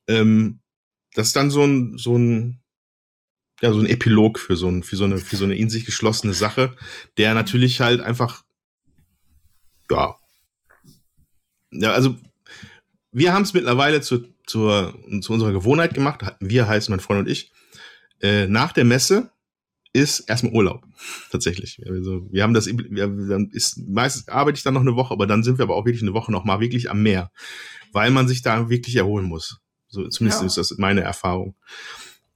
Ähm, 0.09 0.61
das 1.14 1.29
ist 1.29 1.37
dann 1.37 1.51
so 1.51 1.64
ein, 1.64 1.99
so 1.99 2.16
ein, 2.16 2.61
ja, 3.61 3.73
so 3.73 3.81
ein 3.81 3.87
Epilog 3.87 4.38
für 4.38 4.57
so, 4.57 4.68
ein, 4.68 4.83
für, 4.83 4.97
so 4.97 5.05
eine, 5.05 5.18
für 5.18 5.37
so 5.37 5.45
eine 5.45 5.57
in 5.57 5.71
sich 5.71 5.85
geschlossene 5.85 6.35
Sache, 6.35 6.77
der 7.16 7.35
natürlich 7.35 7.81
halt 7.81 8.01
einfach, 8.01 8.45
ja, 9.90 10.16
ja, 11.71 11.92
also 11.92 12.16
wir 13.12 13.33
haben 13.33 13.42
es 13.42 13.55
mittlerweile 13.55 14.01
zu, 14.01 14.27
zur, 14.47 14.99
zu 15.21 15.33
unserer 15.33 15.53
Gewohnheit 15.53 15.95
gemacht, 15.95 16.25
wir 16.40 16.66
heißen 16.66 16.92
mein 16.92 17.01
Freund 17.01 17.21
und 17.21 17.29
ich, 17.29 17.53
äh, 18.21 18.47
nach 18.47 18.73
der 18.73 18.85
Messe 18.85 19.32
ist 19.92 20.20
erstmal 20.20 20.55
Urlaub, 20.55 20.85
tatsächlich. 21.31 21.81
Also 21.87 22.26
wir 22.31 22.42
haben 22.42 22.55
das, 22.55 22.66
wir, 22.66 23.09
dann 23.09 23.50
ist, 23.50 23.78
meistens 23.87 24.28
arbeite 24.28 24.57
ich 24.57 24.62
dann 24.62 24.74
noch 24.74 24.81
eine 24.81 24.96
Woche, 24.96 25.12
aber 25.12 25.26
dann 25.26 25.42
sind 25.42 25.59
wir 25.59 25.64
aber 25.64 25.76
auch 25.76 25.85
wirklich 25.85 26.02
eine 26.02 26.14
Woche 26.14 26.33
noch 26.33 26.44
mal 26.44 26.61
wirklich 26.61 26.90
am 26.90 27.02
Meer, 27.02 27.31
weil 27.92 28.11
man 28.11 28.28
sich 28.28 28.42
da 28.42 28.70
wirklich 28.70 28.96
erholen 28.96 29.26
muss. 29.26 29.61
So, 29.88 30.09
zumindest 30.09 30.42
ja. 30.42 30.46
ist 30.46 30.57
das 30.57 30.78
meine 30.78 31.02
Erfahrung. 31.02 31.57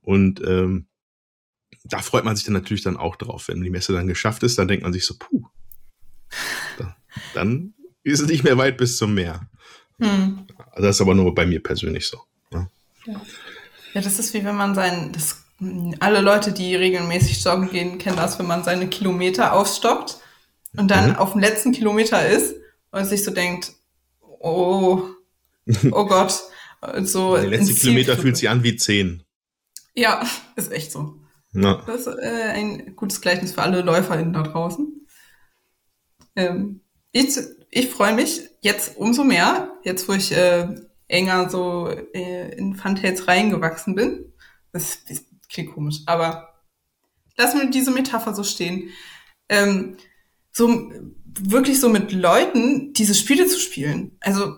Und 0.03 0.43
ähm, 0.47 0.87
da 1.85 1.99
freut 2.01 2.25
man 2.25 2.37
sich 2.37 2.45
dann 2.45 2.53
natürlich 2.53 2.83
dann 2.83 2.97
auch 2.97 3.17
drauf. 3.17 3.49
Wenn 3.49 3.63
die 3.63 3.71
Messe 3.71 3.93
dann 3.93 4.07
geschafft 4.07 4.43
ist, 4.43 4.59
dann 4.59 4.69
denkt 4.69 4.83
man 4.83 4.93
sich 4.93 5.07
so, 5.07 5.15
puh, 5.19 5.47
dann 7.35 7.75
ist 8.03 8.21
es 8.21 8.29
nicht 8.29 8.45
mehr 8.45 8.59
weit 8.59 8.77
bis 8.77 8.99
zum 8.99 9.15
Meer. 9.15 9.49
Hm. 9.99 10.47
Das 10.77 10.97
ist 10.97 11.01
aber 11.01 11.15
nur 11.15 11.35
bei 11.35 11.47
mir 11.47 11.63
persönlich 11.63 12.07
so. 12.07 12.21
Ja. 12.53 12.69
ja. 13.07 13.23
ja 13.95 14.01
das 14.01 14.19
ist 14.19 14.35
wie 14.35 14.45
wenn 14.45 14.57
man 14.57 14.75
sein, 14.75 15.13
das, 15.13 15.46
alle 16.01 16.21
Leute, 16.21 16.53
die 16.53 16.75
regelmäßig 16.75 17.43
joggen 17.43 17.71
gehen, 17.71 17.99
kennen 17.99 18.17
das, 18.17 18.39
wenn 18.39 18.47
man 18.47 18.65
seine 18.65 18.89
Kilometer 18.89 19.55
aufstoppt 19.55 20.19
und 20.77 20.91
dann 20.91 21.11
mhm. 21.11 21.17
auf 21.17 21.33
dem 21.33 21.41
letzten 21.41 21.73
Kilometer 21.73 22.27
ist 22.27 22.55
und 22.91 23.05
sich 23.07 23.25
so 23.25 23.31
denkt, 23.31 23.73
oh, 24.21 25.03
oh 25.91 26.05
Gott. 26.07 26.43
So 27.03 27.37
Der 27.37 27.47
letzte 27.47 27.75
Kilometer 27.75 28.17
fühlt 28.17 28.37
sich 28.37 28.49
an 28.49 28.63
wie 28.63 28.77
zehn. 28.77 29.23
Ja, 29.95 30.25
ist 30.57 30.71
echt 30.71 30.93
so. 30.93 31.19
Ja. 31.53 31.83
Das 31.87 32.07
ist 32.07 32.19
äh, 32.19 32.53
ein 32.53 32.95
gutes 32.97 33.21
Gleichnis 33.23 33.53
für 33.53 33.63
alle 33.63 33.81
LäuferInnen 33.81 34.35
da 34.35 34.43
draußen. 34.43 35.07
Ähm, 36.37 36.81
ich 37.13 37.39
ich 37.71 37.89
freue 37.89 38.15
mich 38.15 38.43
jetzt 38.61 38.97
umso 38.97 39.25
mehr, 39.25 39.73
jetzt 39.85 40.09
wo 40.09 40.13
ich 40.13 40.33
äh, 40.33 40.69
enger 41.09 41.49
so 41.49 41.89
äh, 41.89 42.55
in 42.57 42.75
Funtails 42.75 43.27
reingewachsen 43.27 43.95
bin. 43.95 44.33
Das, 44.73 45.05
das 45.09 45.25
klingt 45.49 45.75
komisch, 45.75 46.01
aber 46.07 46.55
lassen 47.37 47.61
wir 47.61 47.71
diese 47.71 47.91
Metapher 47.91 48.35
so 48.35 48.45
stehen. 48.45 48.91
Ähm, 49.49 49.97
so 50.53 50.91
wirklich 51.39 51.81
so 51.81 51.89
mit 51.89 52.13
Leuten 52.13 52.93
diese 52.95 53.15
Spiele 53.15 53.47
zu 53.47 53.59
spielen. 53.59 54.17
Also 54.21 54.57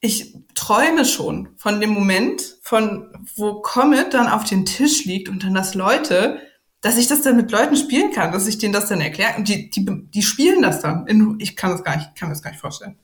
ich 0.00 0.36
träume 0.54 1.04
schon 1.04 1.48
von 1.56 1.80
dem 1.80 1.90
Moment, 1.90 2.58
von 2.62 3.12
wo 3.34 3.60
Comet 3.60 4.14
dann 4.14 4.28
auf 4.28 4.44
dem 4.44 4.64
Tisch 4.64 5.04
liegt 5.04 5.28
und 5.28 5.42
dann 5.42 5.54
das 5.54 5.74
Leute, 5.74 6.40
dass 6.80 6.98
ich 6.98 7.08
das 7.08 7.22
dann 7.22 7.36
mit 7.36 7.50
Leuten 7.50 7.76
spielen 7.76 8.12
kann, 8.12 8.30
dass 8.30 8.46
ich 8.46 8.58
denen 8.58 8.72
das 8.72 8.88
dann 8.88 9.00
erkläre 9.00 9.36
und 9.36 9.48
die, 9.48 9.70
die, 9.70 9.84
die 9.84 10.22
spielen 10.22 10.62
das 10.62 10.80
dann. 10.80 11.36
Ich 11.40 11.56
kann 11.56 11.72
das 11.72 11.82
gar 11.82 11.96
nicht, 11.96 12.14
kann 12.14 12.28
das 12.28 12.42
gar 12.42 12.52
nicht 12.52 12.60
vorstellen. 12.60 12.96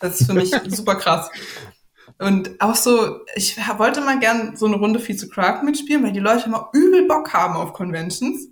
Das 0.00 0.20
ist 0.20 0.26
für 0.26 0.34
mich 0.34 0.50
super 0.68 0.96
krass. 0.96 1.30
Und 2.22 2.60
auch 2.60 2.76
so, 2.76 3.20
ich 3.34 3.56
wollte 3.78 4.00
mal 4.00 4.18
gern 4.20 4.56
so 4.56 4.66
eine 4.66 4.76
Runde 4.76 5.00
Vize 5.00 5.28
Craft 5.28 5.64
mitspielen, 5.64 6.04
weil 6.04 6.12
die 6.12 6.20
Leute 6.20 6.46
immer 6.46 6.70
übel 6.72 7.06
Bock 7.06 7.32
haben 7.32 7.54
auf 7.54 7.72
Conventions. 7.72 8.48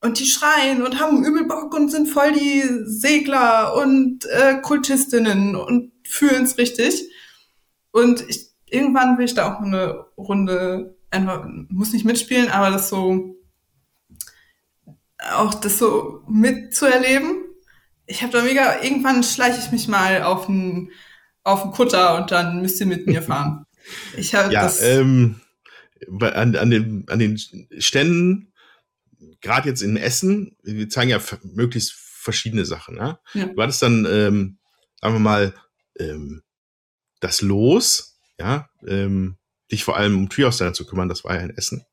Und 0.00 0.18
die 0.18 0.26
schreien 0.26 0.82
und 0.82 1.00
haben 1.00 1.24
übel 1.24 1.44
Bock 1.44 1.74
und 1.74 1.90
sind 1.90 2.08
voll 2.08 2.32
die 2.32 2.62
Segler 2.84 3.74
und 3.76 4.24
äh, 4.26 4.60
Kultistinnen 4.62 5.56
und 5.56 5.92
fühlen 6.04 6.44
es 6.44 6.58
richtig. 6.58 7.10
Und 7.90 8.24
ich, 8.28 8.50
irgendwann 8.66 9.18
will 9.18 9.24
ich 9.24 9.34
da 9.34 9.54
auch 9.54 9.60
eine 9.60 10.06
Runde 10.16 10.96
einfach, 11.10 11.46
muss 11.68 11.92
nicht 11.92 12.04
mitspielen, 12.04 12.50
aber 12.50 12.70
das 12.70 12.88
so, 12.88 13.36
auch 15.34 15.54
das 15.54 15.78
so 15.78 16.22
mitzuerleben. 16.28 17.44
Ich 18.06 18.22
habe 18.22 18.32
da 18.32 18.42
mega, 18.42 18.82
irgendwann 18.82 19.22
schleiche 19.22 19.58
ich 19.58 19.72
mich 19.72 19.88
mal 19.88 20.22
auf 20.22 20.46
den, 20.46 20.90
auf 21.46 21.62
den 21.62 21.70
Kutter 21.70 22.16
und 22.16 22.30
dann 22.30 22.60
müsst 22.60 22.80
ihr 22.80 22.86
mit 22.86 23.06
mir 23.06 23.22
fahren. 23.30 23.64
Ich 24.16 24.34
habe 24.34 24.52
ja, 24.52 24.62
das. 24.64 24.82
Ähm, 24.82 25.40
an, 26.20 26.56
an, 26.56 26.70
den, 26.70 27.04
an 27.08 27.18
den 27.18 27.38
Ständen, 27.38 28.52
gerade 29.40 29.68
jetzt 29.68 29.80
in 29.80 29.96
Essen, 29.96 30.56
wir 30.62 30.88
zeigen 30.88 31.10
ja 31.10 31.20
möglichst 31.42 31.92
verschiedene 31.92 32.64
Sachen. 32.64 32.96
Ja? 32.96 33.20
ja. 33.32 33.46
Du 33.46 33.62
hattest 33.62 33.80
dann, 33.80 34.04
ähm, 34.04 34.58
sagen 35.00 35.14
wir 35.14 35.20
mal, 35.20 35.54
ähm, 35.98 36.42
das 37.20 37.40
Los, 37.40 38.18
ja, 38.38 38.68
ähm, 38.86 39.36
dich 39.70 39.84
vor 39.84 39.96
allem 39.96 40.18
um 40.18 40.28
Treehouse 40.28 40.62
zu 40.72 40.84
kümmern, 40.84 41.08
das 41.08 41.24
war 41.24 41.36
ja 41.36 41.42
in 41.42 41.56
Essen. 41.56 41.84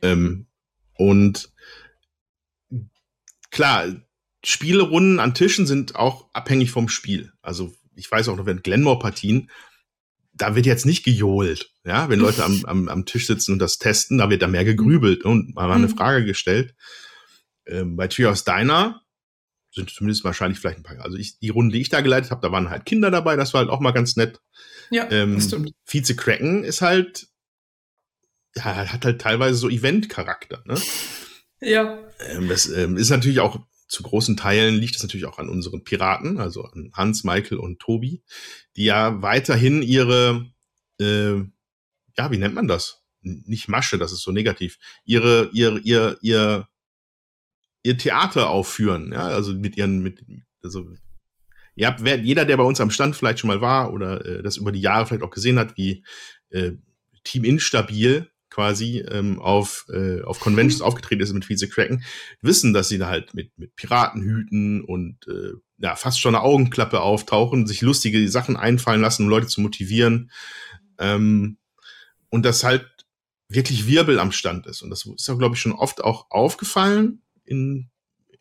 Ähm, 0.00 0.46
und 0.94 1.52
klar, 3.50 3.86
Spielerunden 4.44 5.20
an 5.20 5.34
Tischen 5.34 5.66
sind 5.66 5.96
auch 5.96 6.32
abhängig 6.32 6.70
vom 6.70 6.88
Spiel. 6.88 7.32
Also 7.42 7.72
ich 7.94 8.10
weiß 8.10 8.28
auch 8.28 8.36
noch, 8.36 8.46
wenn 8.46 8.62
Glenmore-Partien, 8.62 9.50
da 10.34 10.54
wird 10.54 10.66
jetzt 10.66 10.86
nicht 10.86 11.04
gejohlt, 11.04 11.70
ja, 11.84 12.08
wenn 12.08 12.20
Leute 12.20 12.44
am, 12.44 12.64
am, 12.66 12.88
am 12.88 13.06
Tisch 13.06 13.26
sitzen 13.26 13.52
und 13.52 13.58
das 13.58 13.78
testen, 13.78 14.18
da 14.18 14.30
wird 14.30 14.42
da 14.42 14.48
mehr 14.48 14.64
gegrübelt 14.64 15.24
und 15.24 15.54
mal 15.54 15.70
eine 15.70 15.88
mhm. 15.88 15.96
Frage 15.96 16.24
gestellt. 16.24 16.74
Ähm, 17.66 17.96
bei 17.96 18.08
Trios 18.08 18.44
Diner 18.44 19.02
sind 19.74 19.90
zumindest 19.90 20.24
wahrscheinlich 20.24 20.58
vielleicht 20.58 20.78
ein 20.78 20.82
paar. 20.82 21.00
Also 21.00 21.16
ich, 21.16 21.38
die 21.38 21.48
Runde, 21.48 21.74
die 21.74 21.80
ich 21.80 21.88
da 21.88 22.00
geleitet 22.00 22.30
habe, 22.30 22.40
da 22.42 22.52
waren 22.52 22.70
halt 22.70 22.84
Kinder 22.84 23.10
dabei, 23.10 23.36
das 23.36 23.54
war 23.54 23.60
halt 23.60 23.70
auch 23.70 23.80
mal 23.80 23.92
ganz 23.92 24.16
nett. 24.16 24.40
Ja, 24.90 25.10
ähm, 25.10 25.40
stimmt. 25.40 25.72
Vize 25.86 26.14
Kraken 26.14 26.64
ist 26.64 26.82
halt, 26.82 27.28
ja, 28.54 28.64
hat 28.64 29.04
halt 29.04 29.20
teilweise 29.20 29.54
so 29.56 29.70
Event-Charakter, 29.70 30.62
ne? 30.66 30.80
Ja. 31.60 31.98
Ähm, 32.18 32.48
das 32.48 32.68
ähm, 32.68 32.96
ist 32.96 33.10
natürlich 33.10 33.40
auch 33.40 33.60
zu 33.92 34.02
großen 34.02 34.36
Teilen 34.36 34.76
liegt 34.76 34.96
es 34.96 35.02
natürlich 35.02 35.26
auch 35.26 35.38
an 35.38 35.50
unseren 35.50 35.84
Piraten, 35.84 36.38
also 36.38 36.64
an 36.64 36.90
Hans, 36.94 37.24
Michael 37.24 37.58
und 37.58 37.78
Tobi, 37.78 38.22
die 38.74 38.84
ja 38.84 39.20
weiterhin 39.20 39.82
ihre, 39.82 40.50
äh, 40.98 41.34
ja, 42.16 42.30
wie 42.30 42.38
nennt 42.38 42.54
man 42.54 42.68
das? 42.68 43.02
Nicht 43.20 43.68
Masche, 43.68 43.98
das 43.98 44.10
ist 44.12 44.22
so 44.22 44.32
negativ. 44.32 44.78
Ihre, 45.04 45.50
ihr, 45.52 45.78
ihr, 45.84 46.16
ihr, 46.22 46.68
ihr 47.82 47.98
Theater 47.98 48.48
aufführen, 48.48 49.12
ja, 49.12 49.26
also 49.26 49.52
mit 49.52 49.76
ihren, 49.76 50.02
mit, 50.02 50.24
also 50.62 50.88
ihr 51.74 51.86
habt, 51.86 52.02
wer, 52.02 52.18
jeder, 52.18 52.46
der 52.46 52.56
bei 52.56 52.64
uns 52.64 52.80
am 52.80 52.90
Stand 52.90 53.14
vielleicht 53.14 53.40
schon 53.40 53.48
mal 53.48 53.60
war 53.60 53.92
oder 53.92 54.24
äh, 54.24 54.42
das 54.42 54.56
über 54.56 54.72
die 54.72 54.80
Jahre 54.80 55.06
vielleicht 55.06 55.22
auch 55.22 55.30
gesehen 55.30 55.58
hat, 55.58 55.76
wie 55.76 56.02
äh, 56.48 56.72
Team 57.24 57.44
Instabil 57.44 58.31
quasi 58.52 58.98
ähm, 58.98 59.40
auf, 59.40 59.86
äh, 59.88 60.20
auf 60.22 60.38
Conventions 60.38 60.80
mhm. 60.80 60.86
aufgetreten 60.86 61.22
ist 61.22 61.32
mit 61.32 61.48
Vize 61.48 61.68
Kraken, 61.68 62.04
wissen, 62.42 62.74
dass 62.74 62.88
sie 62.88 62.98
da 62.98 63.08
halt 63.08 63.32
mit, 63.34 63.50
mit 63.56 63.74
Piratenhüten 63.76 64.82
und 64.84 65.26
äh, 65.26 65.54
ja, 65.78 65.96
fast 65.96 66.20
schon 66.20 66.34
eine 66.34 66.44
Augenklappe 66.44 67.00
auftauchen, 67.00 67.66
sich 67.66 67.80
lustige 67.80 68.28
Sachen 68.28 68.56
einfallen 68.56 69.00
lassen, 69.00 69.24
um 69.24 69.30
Leute 69.30 69.46
zu 69.46 69.62
motivieren. 69.62 70.30
Ähm, 70.98 71.56
und 72.28 72.44
das 72.44 72.62
halt 72.62 72.86
wirklich 73.48 73.86
Wirbel 73.86 74.20
am 74.20 74.32
Stand 74.32 74.66
ist. 74.66 74.82
Und 74.82 74.90
das 74.90 75.06
ist 75.06 75.28
ja, 75.28 75.34
glaube 75.34 75.54
ich, 75.54 75.60
schon 75.60 75.72
oft 75.72 76.04
auch 76.04 76.26
aufgefallen 76.30 77.22
in, 77.44 77.90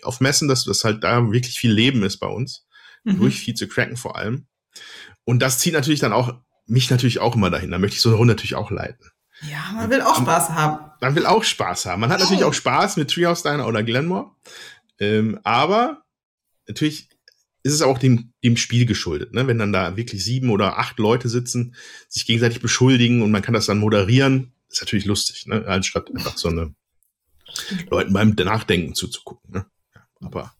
auf 0.04 0.20
Messen, 0.20 0.50
dass 0.50 0.66
das 0.66 0.84
halt 0.84 1.04
da 1.04 1.32
wirklich 1.32 1.58
viel 1.58 1.72
Leben 1.72 2.04
ist 2.04 2.18
bei 2.18 2.28
uns. 2.28 2.68
Mhm. 3.06 3.18
Durch 3.18 3.40
Vize 3.48 3.68
Kraken 3.68 3.98
vor 3.98 4.18
allem. 4.18 4.48
Und 5.24 5.40
das 5.40 5.60
zieht 5.60 5.74
natürlich 5.74 6.02
dann 6.02 6.14
auch 6.14 6.34
mich 6.66 6.90
natürlich 6.90 7.20
auch 7.20 7.36
immer 7.36 7.50
dahin. 7.50 7.72
Da 7.72 7.80
möchte 7.80 7.96
ich 7.96 8.02
so 8.02 8.10
eine 8.10 8.18
Runde 8.18 8.34
natürlich 8.34 8.56
auch 8.56 8.72
leiten. 8.72 9.10
Ja, 9.50 9.72
man 9.74 9.90
will 9.90 10.02
auch 10.02 10.18
Spaß 10.18 10.50
haben. 10.50 10.92
Man 11.02 11.16
will 11.16 11.26
auch 11.26 11.44
Spaß 11.44 11.86
haben. 11.88 12.02
Man 12.02 12.12
hat 12.12 12.20
natürlich 12.20 12.44
auch 12.44 12.54
Spaß 12.54 12.98
mit 12.98 13.10
Treehouse 13.10 13.44
Diner 13.44 13.68
oder 13.68 13.84
Glenmore. 13.84 14.32
Ähm, 15.00 15.40
aber 15.44 16.04
natürlich 16.68 17.10
ist 17.64 17.74
es 17.74 17.82
auch 17.82 17.98
dem, 17.98 18.34
dem 18.44 18.58
Spiel 18.58 18.86
geschuldet, 18.86 19.34
ne? 19.34 19.48
Wenn 19.48 19.60
dann 19.60 19.74
da 19.74 19.96
wirklich 19.96 20.24
sieben 20.24 20.50
oder 20.50 20.80
acht 20.80 20.98
Leute 21.00 21.30
sitzen, 21.30 21.76
sich 22.08 22.26
gegenseitig 22.26 22.62
beschuldigen 22.62 23.22
und 23.22 23.32
man 23.32 23.42
kann 23.42 23.54
das 23.54 23.68
dann 23.68 23.80
moderieren, 23.80 24.54
ist 24.70 24.82
natürlich 24.82 25.06
lustig, 25.06 25.46
ne? 25.48 25.66
Anstatt 25.68 26.10
einfach 26.16 26.38
so 26.38 26.50
eine 26.50 26.74
Leuten 27.90 28.14
beim 28.14 28.30
Nachdenken 28.32 28.96
zuzugucken. 28.96 29.52
Ne? 29.52 29.66
Aber 30.22 30.54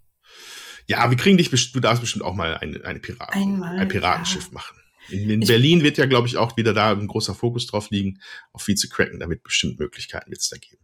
ja, 0.88 1.10
wir 1.10 1.18
kriegen 1.18 1.38
dich, 1.38 1.50
du 1.72 1.80
darfst 1.80 2.02
bestimmt 2.02 2.26
auch 2.26 2.36
mal 2.36 2.58
eine, 2.58 2.84
eine 2.84 3.00
Piraten, 3.00 3.42
Einmal, 3.42 3.80
ein 3.80 3.88
Piratenschiff 3.88 4.48
ja. 4.48 4.54
machen. 4.54 4.78
In, 5.12 5.30
in 5.30 5.40
Berlin 5.42 5.84
wird 5.84 5.98
ja, 5.98 6.06
glaube 6.06 6.28
ich, 6.28 6.38
auch 6.38 6.58
wieder 6.58 6.74
da 6.74 6.92
ein 6.92 7.08
großer 7.08 7.36
Fokus 7.36 7.68
drauf 7.68 7.90
liegen, 7.90 8.20
auf 8.54 8.68
Vize 8.68 8.88
Kraken. 8.90 9.20
Da 9.20 9.30
wird 9.30 9.44
bestimmt 9.44 9.80
Möglichkeiten 9.80 10.32
jetzt 10.32 10.52
da 10.52 10.58
geben. 10.58 10.84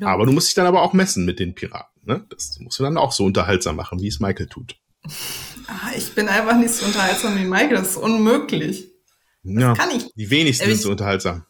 Ja. 0.00 0.08
Aber 0.08 0.26
du 0.26 0.32
musst 0.32 0.48
dich 0.48 0.54
dann 0.54 0.66
aber 0.66 0.82
auch 0.82 0.92
messen 0.92 1.24
mit 1.24 1.38
den 1.38 1.54
Piraten. 1.54 2.02
Ne? 2.04 2.26
Das 2.28 2.58
musst 2.60 2.78
du 2.78 2.82
dann 2.82 2.96
auch 2.96 3.12
so 3.12 3.24
unterhaltsam 3.24 3.76
machen, 3.76 4.00
wie 4.00 4.08
es 4.08 4.20
Michael 4.20 4.48
tut. 4.48 4.76
Ah, 5.68 5.90
ich 5.96 6.14
bin 6.14 6.28
einfach 6.28 6.56
nicht 6.56 6.74
so 6.74 6.86
unterhaltsam 6.86 7.38
wie 7.38 7.44
Michael. 7.44 7.76
Das 7.76 7.90
ist 7.90 7.96
unmöglich. 7.96 8.88
Das 9.44 9.62
ja, 9.62 9.74
kann 9.74 9.90
ich. 9.90 10.12
Die 10.14 10.30
wenigsten 10.30 10.66
sind 10.66 10.80
so 10.80 10.90
unterhaltsam. 10.90 11.44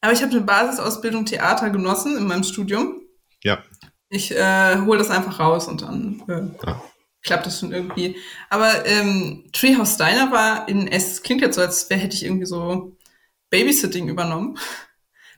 Aber 0.00 0.12
ich 0.12 0.22
habe 0.22 0.30
eine 0.30 0.40
Basisausbildung 0.42 1.26
Theater 1.26 1.70
genossen 1.70 2.16
in 2.16 2.26
meinem 2.26 2.44
Studium. 2.44 3.00
Ja. 3.42 3.62
Ich 4.08 4.30
äh, 4.30 4.80
hole 4.80 4.98
das 4.98 5.10
einfach 5.10 5.38
raus 5.40 5.68
und 5.68 5.82
dann 5.82 6.22
äh, 6.28 6.66
ja 6.66 6.82
klappt 7.22 7.46
das 7.46 7.60
schon 7.60 7.72
irgendwie. 7.72 8.16
Aber 8.48 8.86
ähm, 8.86 9.48
Treehouse 9.52 9.96
Diner 9.96 10.30
war 10.30 10.68
in 10.68 10.88
S. 10.88 11.22
Klingt 11.22 11.42
jetzt 11.42 11.56
so, 11.56 11.60
als 11.60 11.88
wäre 11.90 12.00
hätte 12.00 12.16
ich 12.16 12.24
irgendwie 12.24 12.46
so 12.46 12.96
Babysitting 13.50 14.08
übernommen. 14.08 14.58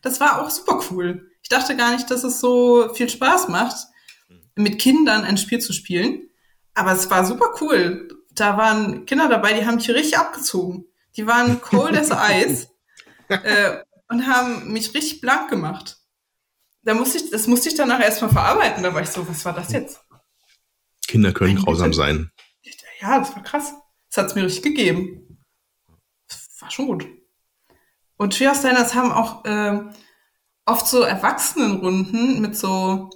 Das 0.02 0.20
war 0.20 0.42
auch 0.42 0.50
super 0.50 0.80
cool. 0.90 1.30
Ich 1.42 1.48
dachte 1.48 1.76
gar 1.76 1.92
nicht, 1.92 2.10
dass 2.10 2.24
es 2.24 2.40
so 2.40 2.92
viel 2.94 3.08
Spaß 3.08 3.48
macht, 3.48 3.76
mit 4.54 4.78
Kindern 4.78 5.24
ein 5.24 5.38
Spiel 5.38 5.60
zu 5.60 5.72
spielen. 5.72 6.28
Aber 6.74 6.92
es 6.92 7.10
war 7.10 7.24
super 7.24 7.54
cool. 7.60 8.08
Da 8.32 8.56
waren 8.56 9.04
Kinder 9.06 9.28
dabei, 9.28 9.52
die 9.52 9.66
haben 9.66 9.76
mich 9.76 9.90
richtig 9.90 10.18
abgezogen. 10.18 10.86
Die 11.16 11.26
waren 11.26 11.60
cold 11.60 11.96
as 11.96 12.10
ice 12.30 12.68
äh, 13.28 13.78
und 14.08 14.26
haben 14.26 14.72
mich 14.72 14.94
richtig 14.94 15.20
blank 15.20 15.50
gemacht. 15.50 15.98
Da 16.82 16.94
musste 16.94 17.18
ich, 17.18 17.30
das 17.30 17.46
musste 17.46 17.68
ich 17.68 17.74
danach 17.74 18.00
erstmal 18.00 18.30
verarbeiten. 18.30 18.82
Da 18.82 18.92
war 18.94 19.02
ich 19.02 19.08
so, 19.08 19.26
was 19.28 19.44
war 19.44 19.52
das 19.52 19.72
jetzt? 19.72 20.00
Kinder 21.12 21.32
können 21.32 21.54
Meine 21.54 21.64
grausam 21.64 21.92
sein. 21.92 22.30
Ja, 23.02 23.18
das 23.18 23.36
war 23.36 23.42
krass. 23.42 23.74
Das 24.08 24.16
hat 24.16 24.30
es 24.30 24.34
mir 24.34 24.44
richtig 24.44 24.62
gegeben. 24.62 25.38
Das 26.26 26.48
war 26.60 26.70
schon 26.70 26.86
gut. 26.86 27.06
Und 28.16 28.36
Triosteiners 28.36 28.94
haben 28.94 29.12
auch 29.12 29.44
äh, 29.44 29.78
oft 30.64 30.86
so 30.86 31.02
Erwachsenenrunden 31.02 32.40
mit 32.40 32.56
so 32.56 33.10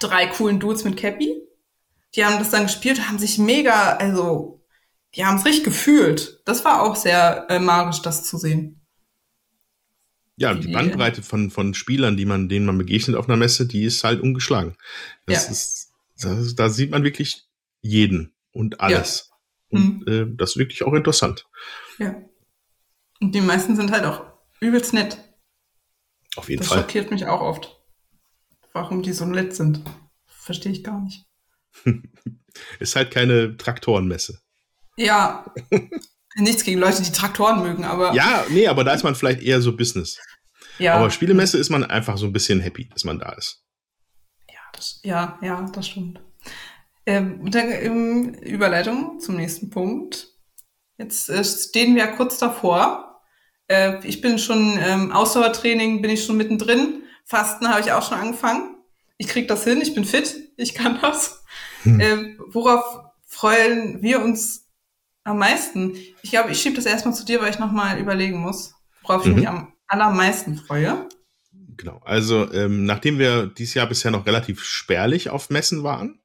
drei 0.00 0.26
coolen 0.26 0.58
Dudes 0.58 0.82
mit 0.82 0.96
Cappy. 0.96 1.40
Die 2.16 2.24
haben 2.24 2.38
das 2.38 2.50
dann 2.50 2.64
gespielt 2.64 3.08
haben 3.08 3.18
sich 3.18 3.38
mega, 3.38 3.96
also, 3.96 4.64
die 5.14 5.24
haben 5.24 5.36
es 5.36 5.44
richtig 5.44 5.64
gefühlt. 5.64 6.40
Das 6.46 6.64
war 6.64 6.82
auch 6.82 6.96
sehr 6.96 7.46
äh, 7.48 7.60
magisch, 7.60 8.02
das 8.02 8.24
zu 8.24 8.38
sehen. 8.38 8.80
Ja, 10.36 10.52
die, 10.52 10.66
die 10.66 10.72
Bandbreite 10.72 11.22
von, 11.22 11.50
von 11.50 11.74
Spielern, 11.74 12.16
die 12.16 12.24
man, 12.24 12.48
denen 12.48 12.66
man 12.66 12.78
begegnet 12.78 13.16
auf 13.16 13.28
einer 13.28 13.36
Messe, 13.36 13.66
die 13.66 13.84
ist 13.84 14.02
halt 14.02 14.20
ungeschlagen. 14.20 14.74
Das 15.26 15.44
ja. 15.44 15.52
ist 15.52 15.93
das, 16.24 16.54
da 16.54 16.68
sieht 16.68 16.90
man 16.90 17.04
wirklich 17.04 17.46
jeden 17.80 18.34
und 18.52 18.80
alles. 18.80 19.30
Ja. 19.30 19.78
Und 19.78 20.06
mhm. 20.06 20.12
äh, 20.12 20.36
das 20.36 20.50
ist 20.50 20.56
wirklich 20.56 20.82
auch 20.84 20.92
interessant. 20.94 21.46
Ja. 21.98 22.14
Und 23.20 23.34
die 23.34 23.40
meisten 23.40 23.76
sind 23.76 23.90
halt 23.90 24.04
auch 24.04 24.24
übelst 24.60 24.92
nett. 24.92 25.18
Auf 26.36 26.48
jeden 26.48 26.60
das 26.60 26.68
Fall. 26.68 26.78
Das 26.78 26.86
schockiert 26.86 27.10
mich 27.10 27.26
auch 27.26 27.40
oft. 27.40 27.80
Warum 28.72 29.02
die 29.02 29.12
so 29.12 29.24
nett 29.24 29.54
sind. 29.54 29.82
Verstehe 30.26 30.72
ich 30.72 30.82
gar 30.82 31.00
nicht. 31.00 31.24
ist 32.80 32.96
halt 32.96 33.10
keine 33.10 33.56
Traktorenmesse. 33.56 34.40
Ja. 34.96 35.52
Nichts 36.36 36.64
gegen 36.64 36.80
Leute, 36.80 37.02
die 37.02 37.12
Traktoren 37.12 37.62
mögen, 37.62 37.84
aber. 37.84 38.12
Ja, 38.14 38.44
nee, 38.50 38.66
aber 38.66 38.84
da 38.84 38.92
ist 38.92 39.04
man 39.04 39.14
vielleicht 39.14 39.42
eher 39.42 39.60
so 39.60 39.76
Business. 39.76 40.18
Ja. 40.78 40.94
Aber 40.96 41.10
Spielemesse 41.10 41.58
ist 41.58 41.70
man 41.70 41.84
einfach 41.84 42.18
so 42.18 42.26
ein 42.26 42.32
bisschen 42.32 42.60
happy, 42.60 42.88
dass 42.88 43.04
man 43.04 43.20
da 43.20 43.32
ist. 43.32 43.63
Das, 44.76 45.00
ja, 45.02 45.38
ja, 45.42 45.60
das 45.72 45.88
stimmt. 45.88 46.20
Ähm, 47.06 47.50
dann 47.50 47.70
ähm, 47.70 48.34
Überleitung 48.34 49.20
zum 49.20 49.36
nächsten 49.36 49.70
Punkt. 49.70 50.28
Jetzt 50.98 51.28
äh, 51.28 51.44
stehen 51.44 51.94
wir 51.94 52.04
ja 52.04 52.12
kurz 52.12 52.38
davor. 52.38 53.20
Äh, 53.68 54.06
ich 54.06 54.20
bin 54.20 54.38
schon 54.38 54.78
ähm, 54.80 55.12
Ausdauertraining, 55.12 56.02
bin 56.02 56.10
ich 56.10 56.24
schon 56.24 56.36
mittendrin. 56.36 57.02
Fasten 57.24 57.68
habe 57.68 57.80
ich 57.80 57.92
auch 57.92 58.06
schon 58.06 58.18
angefangen. 58.18 58.76
Ich 59.16 59.28
krieg 59.28 59.48
das 59.48 59.64
hin, 59.64 59.80
ich 59.80 59.94
bin 59.94 60.04
fit, 60.04 60.34
ich 60.56 60.74
kann 60.74 60.98
das. 61.00 61.44
Hm. 61.82 62.00
Äh, 62.00 62.36
worauf 62.48 63.00
freuen 63.26 64.02
wir 64.02 64.22
uns 64.22 64.68
am 65.24 65.38
meisten? 65.38 65.96
Ich 66.22 66.30
glaube, 66.30 66.50
ich 66.50 66.60
schiebe 66.60 66.76
das 66.76 66.86
erstmal 66.86 67.14
zu 67.14 67.24
dir, 67.24 67.40
weil 67.40 67.50
ich 67.50 67.58
nochmal 67.58 67.98
überlegen 67.98 68.40
muss, 68.40 68.74
worauf 69.02 69.24
mhm. 69.24 69.30
ich 69.30 69.36
mich 69.36 69.48
am 69.48 69.72
allermeisten 69.86 70.56
freue. 70.56 71.08
Genau. 71.76 72.00
Also, 72.04 72.52
ähm, 72.52 72.84
nachdem 72.84 73.18
wir 73.18 73.46
dieses 73.46 73.74
Jahr 73.74 73.88
bisher 73.88 74.10
noch 74.10 74.26
relativ 74.26 74.62
spärlich 74.62 75.30
auf 75.30 75.50
Messen 75.50 75.82
waren, 75.82 76.20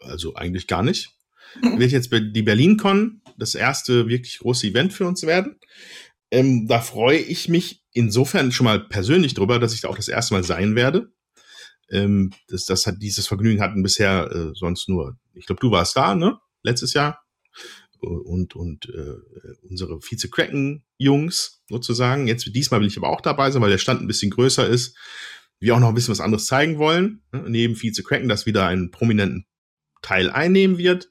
also 0.00 0.34
eigentlich 0.34 0.66
gar 0.66 0.82
nicht, 0.82 1.10
wird 1.62 1.92
jetzt 1.92 2.12
die 2.12 2.42
BerlinCon 2.42 3.22
das 3.38 3.54
erste 3.54 4.08
wirklich 4.08 4.38
große 4.38 4.66
Event 4.66 4.92
für 4.92 5.06
uns 5.06 5.22
werden. 5.22 5.58
Ähm, 6.30 6.66
da 6.66 6.80
freue 6.80 7.18
ich 7.18 7.48
mich 7.48 7.82
insofern 7.92 8.52
schon 8.52 8.64
mal 8.64 8.80
persönlich 8.80 9.34
drüber, 9.34 9.58
dass 9.58 9.74
ich 9.74 9.82
da 9.82 9.88
auch 9.88 9.96
das 9.96 10.08
erste 10.08 10.34
Mal 10.34 10.44
sein 10.44 10.74
werde. 10.74 11.12
Ähm, 11.90 12.32
das, 12.48 12.64
das 12.64 12.86
hat 12.86 12.96
dieses 13.00 13.26
Vergnügen 13.26 13.60
hatten 13.60 13.82
bisher 13.82 14.30
äh, 14.32 14.54
sonst 14.54 14.88
nur, 14.88 15.18
ich 15.34 15.46
glaube, 15.46 15.60
du 15.60 15.70
warst 15.70 15.96
da, 15.96 16.14
ne? 16.14 16.38
Letztes 16.62 16.94
Jahr 16.94 17.22
und, 18.00 18.54
und 18.56 18.88
äh, 18.88 19.14
unsere 19.68 20.00
Vize-Cracken-Jungs 20.00 21.62
sozusagen. 21.68 22.26
Jetzt 22.28 22.46
diesmal 22.54 22.80
will 22.80 22.88
ich 22.88 22.96
aber 22.96 23.08
auch 23.08 23.20
dabei 23.20 23.50
sein, 23.50 23.62
weil 23.62 23.70
der 23.70 23.78
Stand 23.78 24.00
ein 24.00 24.06
bisschen 24.06 24.30
größer 24.30 24.66
ist. 24.66 24.96
Wir 25.58 25.74
auch 25.74 25.80
noch 25.80 25.88
ein 25.88 25.94
bisschen 25.94 26.12
was 26.12 26.20
anderes 26.20 26.46
zeigen 26.46 26.78
wollen. 26.78 27.22
Ne? 27.32 27.44
Neben 27.48 27.76
Vize-Cracken, 27.76 28.28
das 28.28 28.46
wieder 28.46 28.66
einen 28.66 28.90
prominenten 28.90 29.46
Teil 30.02 30.30
einnehmen 30.30 30.78
wird, 30.78 31.10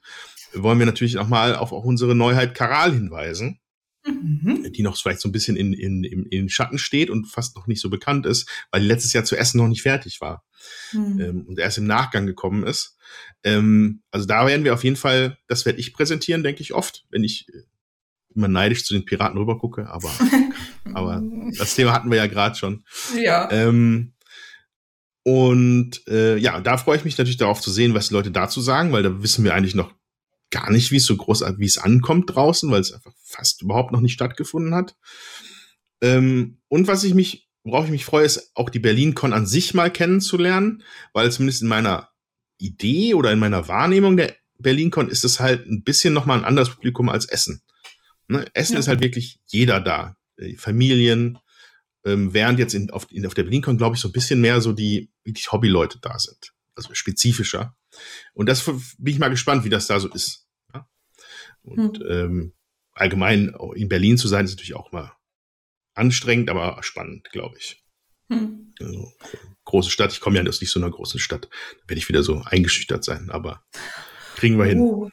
wollen 0.54 0.78
wir 0.78 0.86
natürlich 0.86 1.18
auch 1.18 1.28
mal 1.28 1.54
auf 1.54 1.72
auch 1.72 1.84
unsere 1.84 2.14
Neuheit 2.14 2.54
Karal 2.54 2.92
hinweisen 2.92 3.60
mhm. 4.06 4.72
die 4.72 4.82
noch 4.82 4.96
vielleicht 4.96 5.20
so 5.20 5.28
ein 5.28 5.32
bisschen 5.32 5.56
in, 5.56 5.72
in, 5.72 6.04
in, 6.04 6.26
in 6.26 6.48
Schatten 6.48 6.78
steht 6.78 7.10
und 7.10 7.26
fast 7.26 7.56
noch 7.56 7.66
nicht 7.66 7.80
so 7.80 7.90
bekannt 7.90 8.26
ist, 8.26 8.48
weil 8.70 8.82
letztes 8.82 9.12
Jahr 9.12 9.24
zu 9.24 9.36
Essen 9.36 9.58
noch 9.58 9.68
nicht 9.68 9.82
fertig 9.82 10.20
war 10.20 10.44
mhm. 10.92 11.20
ähm, 11.20 11.44
und 11.46 11.58
erst 11.58 11.78
im 11.78 11.86
Nachgang 11.86 12.26
gekommen 12.26 12.64
ist. 12.64 12.95
Ähm, 13.42 14.02
also 14.10 14.26
da 14.26 14.46
werden 14.46 14.64
wir 14.64 14.74
auf 14.74 14.84
jeden 14.84 14.96
Fall, 14.96 15.38
das 15.46 15.66
werde 15.66 15.78
ich 15.78 15.92
präsentieren, 15.92 16.42
denke 16.42 16.62
ich 16.62 16.74
oft, 16.74 17.04
wenn 17.10 17.24
ich 17.24 17.48
äh, 17.48 17.62
immer 18.34 18.48
neidisch 18.48 18.84
zu 18.84 18.94
den 18.94 19.04
Piraten 19.04 19.38
rüber 19.38 19.58
gucke, 19.58 19.88
aber, 19.88 20.10
aber 20.94 21.22
das 21.58 21.74
Thema 21.74 21.92
hatten 21.92 22.10
wir 22.10 22.18
ja 22.18 22.26
gerade 22.26 22.56
schon. 22.56 22.84
Ja. 23.16 23.50
Ähm, 23.50 24.12
und 25.22 26.06
äh, 26.06 26.36
ja, 26.36 26.60
da 26.60 26.76
freue 26.76 26.98
ich 26.98 27.04
mich 27.04 27.18
natürlich 27.18 27.38
darauf 27.38 27.60
zu 27.60 27.70
sehen, 27.70 27.94
was 27.94 28.08
die 28.08 28.14
Leute 28.14 28.30
dazu 28.30 28.60
sagen, 28.60 28.92
weil 28.92 29.02
da 29.02 29.22
wissen 29.22 29.44
wir 29.44 29.54
eigentlich 29.54 29.74
noch 29.74 29.92
gar 30.50 30.70
nicht, 30.70 30.92
wie 30.92 30.96
es 30.96 31.06
so 31.06 31.16
groß, 31.16 31.42
wie 31.58 31.66
es 31.66 31.78
ankommt 31.78 32.34
draußen, 32.34 32.70
weil 32.70 32.80
es 32.80 32.92
einfach 32.92 33.12
fast 33.24 33.62
überhaupt 33.62 33.90
noch 33.90 34.00
nicht 34.00 34.12
stattgefunden 34.12 34.74
hat. 34.74 34.96
Ähm, 36.00 36.58
und 36.68 36.86
was 36.86 37.02
ich 37.02 37.14
mich, 37.14 37.48
worauf 37.64 37.86
ich 37.86 37.90
mich 37.90 38.04
freue, 38.04 38.24
ist 38.24 38.52
auch 38.54 38.70
die 38.70 38.78
BerlinCon 38.78 39.32
an 39.32 39.46
sich 39.46 39.74
mal 39.74 39.90
kennenzulernen, 39.90 40.82
weil 41.12 41.32
zumindest 41.32 41.62
in 41.62 41.68
meiner 41.68 42.10
Idee 42.58 43.14
oder 43.14 43.32
in 43.32 43.38
meiner 43.38 43.68
Wahrnehmung 43.68 44.16
der 44.16 44.34
BerlinCon 44.58 45.08
ist 45.08 45.24
es 45.24 45.40
halt 45.40 45.66
ein 45.66 45.82
bisschen 45.82 46.14
nochmal 46.14 46.38
ein 46.38 46.44
anderes 46.44 46.70
Publikum 46.70 47.08
als 47.08 47.26
Essen. 47.26 47.62
Ne? 48.28 48.46
Essen 48.54 48.74
ja. 48.74 48.78
ist 48.78 48.88
halt 48.88 49.02
wirklich 49.02 49.40
jeder 49.46 49.80
da. 49.80 50.16
Die 50.38 50.56
Familien, 50.56 51.38
ähm, 52.04 52.32
während 52.32 52.58
jetzt 52.58 52.74
in, 52.74 52.90
auf, 52.90 53.06
in, 53.10 53.26
auf 53.26 53.34
der 53.34 53.44
BerlinCon, 53.44 53.78
glaube 53.78 53.96
ich, 53.96 54.02
so 54.02 54.08
ein 54.08 54.12
bisschen 54.12 54.40
mehr 54.40 54.60
so 54.60 54.72
die, 54.72 55.10
die 55.24 55.34
Hobbyleute 55.34 55.98
da 56.00 56.18
sind. 56.18 56.52
Also 56.74 56.94
spezifischer. 56.94 57.76
Und 58.34 58.48
das 58.48 58.64
bin 58.64 59.14
ich 59.14 59.18
mal 59.18 59.28
gespannt, 59.28 59.64
wie 59.64 59.70
das 59.70 59.86
da 59.86 60.00
so 60.00 60.08
ist. 60.08 60.46
Ja? 60.74 60.88
Und 61.62 61.98
hm. 61.98 62.06
ähm, 62.08 62.52
allgemein 62.92 63.54
in 63.74 63.88
Berlin 63.88 64.18
zu 64.18 64.28
sein, 64.28 64.44
ist 64.44 64.52
natürlich 64.52 64.74
auch 64.74 64.92
mal 64.92 65.12
anstrengend, 65.94 66.50
aber 66.50 66.82
spannend, 66.82 67.30
glaube 67.30 67.56
ich. 67.58 67.82
Hm. 68.28 68.72
Also, 68.80 69.12
große 69.64 69.90
Stadt. 69.90 70.12
Ich 70.12 70.20
komme 70.20 70.38
ja 70.38 70.48
aus 70.48 70.60
nicht 70.60 70.70
so 70.70 70.80
einer 70.80 70.90
großen 70.90 71.20
Stadt. 71.20 71.48
Da 71.50 71.88
werde 71.88 71.98
ich 71.98 72.08
wieder 72.08 72.22
so 72.22 72.42
eingeschüchtert 72.44 73.04
sein, 73.04 73.30
aber 73.30 73.62
kriegen 74.36 74.58
wir 74.58 74.66
hin. 74.66 74.80
Uh. 74.80 75.10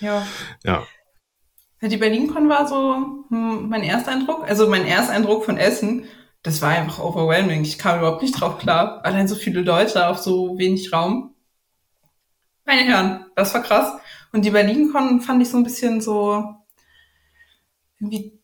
Ja. 0.00 0.26
Ja. 0.64 0.86
Die 1.80 1.96
BerlinCon 1.96 2.48
war 2.48 2.68
so 2.68 3.24
hm, 3.28 3.68
mein 3.68 3.82
Ersteindruck. 3.82 4.44
Also 4.48 4.68
mein 4.68 4.86
Ersteindruck 4.86 5.44
von 5.44 5.56
Essen, 5.56 6.06
das 6.42 6.62
war 6.62 6.70
einfach 6.70 6.98
overwhelming. 7.00 7.62
Ich 7.62 7.78
kam 7.78 7.98
überhaupt 7.98 8.22
nicht 8.22 8.40
drauf 8.40 8.58
klar. 8.58 9.04
Allein 9.04 9.26
so 9.28 9.34
viele 9.34 9.62
Leute 9.62 10.06
auf 10.06 10.18
so 10.18 10.58
wenig 10.58 10.92
Raum. 10.92 11.34
Meine 12.64 12.82
Herren, 12.82 13.26
das 13.34 13.52
war 13.54 13.62
krass. 13.62 13.92
Und 14.32 14.44
die 14.44 14.50
BerlinCon 14.50 15.20
fand 15.20 15.42
ich 15.42 15.48
so 15.48 15.56
ein 15.56 15.64
bisschen 15.64 16.00
so 16.00 16.44
irgendwie 18.00 18.40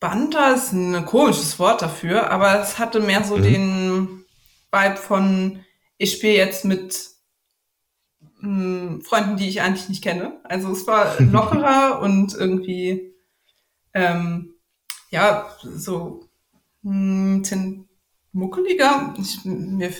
entspannter, 0.00 0.54
ist 0.54 0.72
ein 0.72 1.04
komisches 1.04 1.58
Wort 1.58 1.82
dafür, 1.82 2.30
aber 2.30 2.60
es 2.60 2.78
hatte 2.78 3.00
mehr 3.00 3.24
so 3.24 3.36
mhm. 3.36 3.42
den 3.42 4.24
Vibe 4.70 4.96
von, 4.96 5.64
ich 5.96 6.12
spiele 6.12 6.34
jetzt 6.34 6.64
mit 6.64 7.08
mh, 8.40 8.40
hm, 8.40 9.02
Freunden, 9.02 9.36
die 9.36 9.48
ich 9.48 9.60
eigentlich 9.60 9.88
nicht 9.88 10.02
kenne. 10.02 10.40
Also 10.44 10.70
es 10.70 10.86
war 10.86 11.20
lockerer 11.20 12.00
und 12.00 12.34
irgendwie, 12.34 13.12
ähm, 13.94 14.54
ja, 15.10 15.50
so 15.62 16.28
ein 16.84 17.40
bisschen 17.40 17.88
muckeliger. 18.32 19.14
Ich, 19.18 19.44
mir 19.44 19.92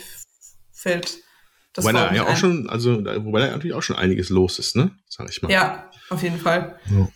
fällt 0.71 1.19
das 1.73 1.85
Wobei 1.85 1.93
da 1.93 2.15
ja 2.15 2.27
auch 2.27 2.37
schon, 2.37 2.69
also 2.69 3.05
wobei 3.05 3.41
da 3.41 3.51
natürlich 3.51 3.75
auch 3.75 3.83
schon 3.83 3.97
einiges 3.97 4.31
los 4.31 4.59
ist, 4.59 4.77
ne? 4.77 4.97
Sag 5.09 5.29
ich 5.29 5.43
mal. 5.43 5.51
Ja, 5.51 5.91
auf 6.11 6.23
jeden 6.23 6.39
Fall. 6.39 6.79
Ja. 6.91 7.09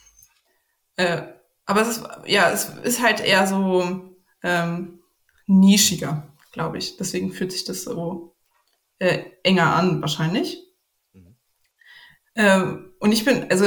Äh, 0.97 1.42
aber 1.67 1.83
es 1.83 1.89
ist, 1.97 2.05
ja, 2.27 2.51
es 2.51 2.71
ist 2.83 3.03
halt 3.03 3.21
eher 3.21 3.47
so 3.47 4.15
ähm, 4.43 5.01
nischiger, 5.47 6.33
glaube 6.53 6.79
ich. 6.79 6.97
Deswegen 6.97 7.33
fühlt 7.33 7.53
sich 7.53 7.65
das 7.65 7.85
so 7.85 8.35
äh, 8.99 9.25
enger 9.43 9.75
an, 9.75 10.01
wahrscheinlich. 10.01 10.59
Ähm, 12.35 12.93
und 12.99 13.13
ich 13.13 13.25
bin, 13.25 13.51
also 13.51 13.67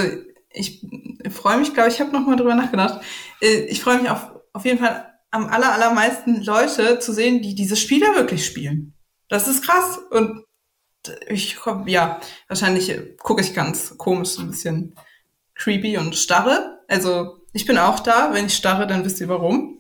ich 0.50 0.86
freue 1.30 1.58
mich, 1.58 1.74
glaube 1.74 1.90
ich, 1.90 1.96
ich 1.96 2.02
habe 2.02 2.12
noch 2.12 2.26
mal 2.26 2.36
drüber 2.36 2.56
nachgedacht. 2.56 3.02
Äh, 3.42 3.66
ich 3.66 3.82
freue 3.82 4.02
mich 4.02 4.10
auf, 4.10 4.32
auf 4.54 4.66
jeden 4.66 4.80
Fall 4.80 5.14
am 5.32 5.48
aller, 5.48 5.74
allermeisten 5.74 6.42
Leute 6.42 7.00
zu 7.00 7.14
sehen, 7.14 7.42
die 7.42 7.56
diese 7.56 7.76
Spiele 7.76 8.16
wirklich 8.16 8.46
spielen. 8.46 8.94
Das 9.28 9.48
ist 9.48 9.64
krass. 9.64 10.00
Und 10.12 10.46
ich 11.28 11.58
komm, 11.58 11.88
ja, 11.88 12.20
wahrscheinlich 12.48 13.18
gucke 13.20 13.42
ich 13.42 13.54
ganz 13.54 13.98
komisch, 13.98 14.40
ein 14.40 14.48
bisschen 14.48 14.96
creepy 15.54 15.98
und 15.98 16.16
starre. 16.16 16.80
Also 16.88 17.45
ich 17.56 17.66
bin 17.66 17.78
auch 17.78 18.02
da. 18.02 18.34
Wenn 18.34 18.48
ich 18.48 18.56
starre, 18.56 18.86
dann 18.86 19.06
wisst 19.06 19.22
ihr 19.22 19.30
warum. 19.30 19.80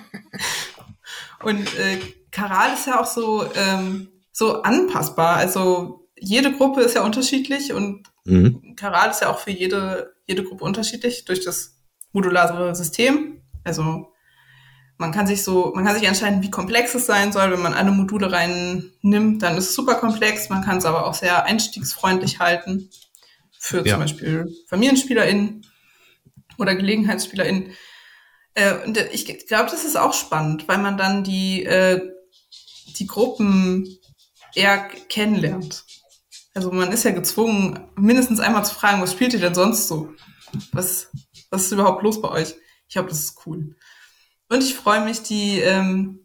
und 1.42 1.78
äh, 1.78 1.98
Karal 2.30 2.72
ist 2.72 2.86
ja 2.86 2.98
auch 2.98 3.06
so, 3.06 3.44
ähm, 3.54 4.08
so 4.32 4.62
anpassbar. 4.62 5.36
Also 5.36 6.08
jede 6.18 6.52
Gruppe 6.56 6.80
ist 6.80 6.94
ja 6.94 7.02
unterschiedlich 7.04 7.74
und 7.74 8.08
mhm. 8.24 8.76
Karat 8.76 9.10
ist 9.10 9.20
ja 9.20 9.28
auch 9.28 9.38
für 9.38 9.50
jede, 9.50 10.14
jede 10.26 10.42
Gruppe 10.42 10.64
unterschiedlich 10.64 11.26
durch 11.26 11.44
das 11.44 11.76
modulare 12.12 12.74
System. 12.74 13.42
Also 13.62 14.14
man 14.96 15.12
kann 15.12 15.26
sich 15.26 15.42
so, 15.44 15.72
man 15.74 15.84
kann 15.84 15.98
sich 15.98 16.08
entscheiden, 16.08 16.42
wie 16.42 16.50
komplex 16.50 16.94
es 16.94 17.04
sein 17.04 17.30
soll. 17.30 17.50
Wenn 17.50 17.62
man 17.62 17.74
alle 17.74 17.90
Module 17.90 18.32
reinnimmt, 18.32 19.42
dann 19.42 19.58
ist 19.58 19.68
es 19.68 19.74
super 19.74 19.96
komplex. 19.96 20.48
Man 20.48 20.64
kann 20.64 20.78
es 20.78 20.86
aber 20.86 21.06
auch 21.06 21.14
sehr 21.14 21.44
einstiegsfreundlich 21.44 22.38
halten 22.38 22.88
für 23.58 23.84
ja. 23.84 23.92
zum 23.92 24.00
Beispiel 24.00 24.48
FamilienspielerInnen 24.68 25.66
oder 26.60 26.74
GelegenheitsspielerInnen. 26.74 27.72
Äh, 28.54 28.74
und 28.84 28.96
ich 29.12 29.26
glaube, 29.46 29.70
das 29.70 29.84
ist 29.84 29.96
auch 29.96 30.14
spannend, 30.14 30.68
weil 30.68 30.78
man 30.78 30.96
dann 30.96 31.24
die, 31.24 31.64
äh, 31.64 32.00
die 32.98 33.06
Gruppen 33.06 33.98
eher 34.54 34.88
kennenlernt. 35.08 35.84
Also 36.54 36.72
man 36.72 36.92
ist 36.92 37.04
ja 37.04 37.12
gezwungen, 37.12 37.90
mindestens 37.96 38.40
einmal 38.40 38.64
zu 38.64 38.74
fragen, 38.74 39.00
was 39.00 39.12
spielt 39.12 39.32
ihr 39.32 39.40
denn 39.40 39.54
sonst 39.54 39.88
so? 39.88 40.12
Was, 40.72 41.08
was 41.50 41.64
ist 41.64 41.72
überhaupt 41.72 42.02
los 42.02 42.20
bei 42.20 42.28
euch? 42.28 42.54
Ich 42.88 42.94
glaube, 42.94 43.08
das 43.08 43.20
ist 43.20 43.46
cool. 43.46 43.76
Und 44.48 44.64
ich 44.64 44.74
freue 44.74 45.04
mich, 45.04 45.22
die, 45.22 45.60
ähm, 45.60 46.18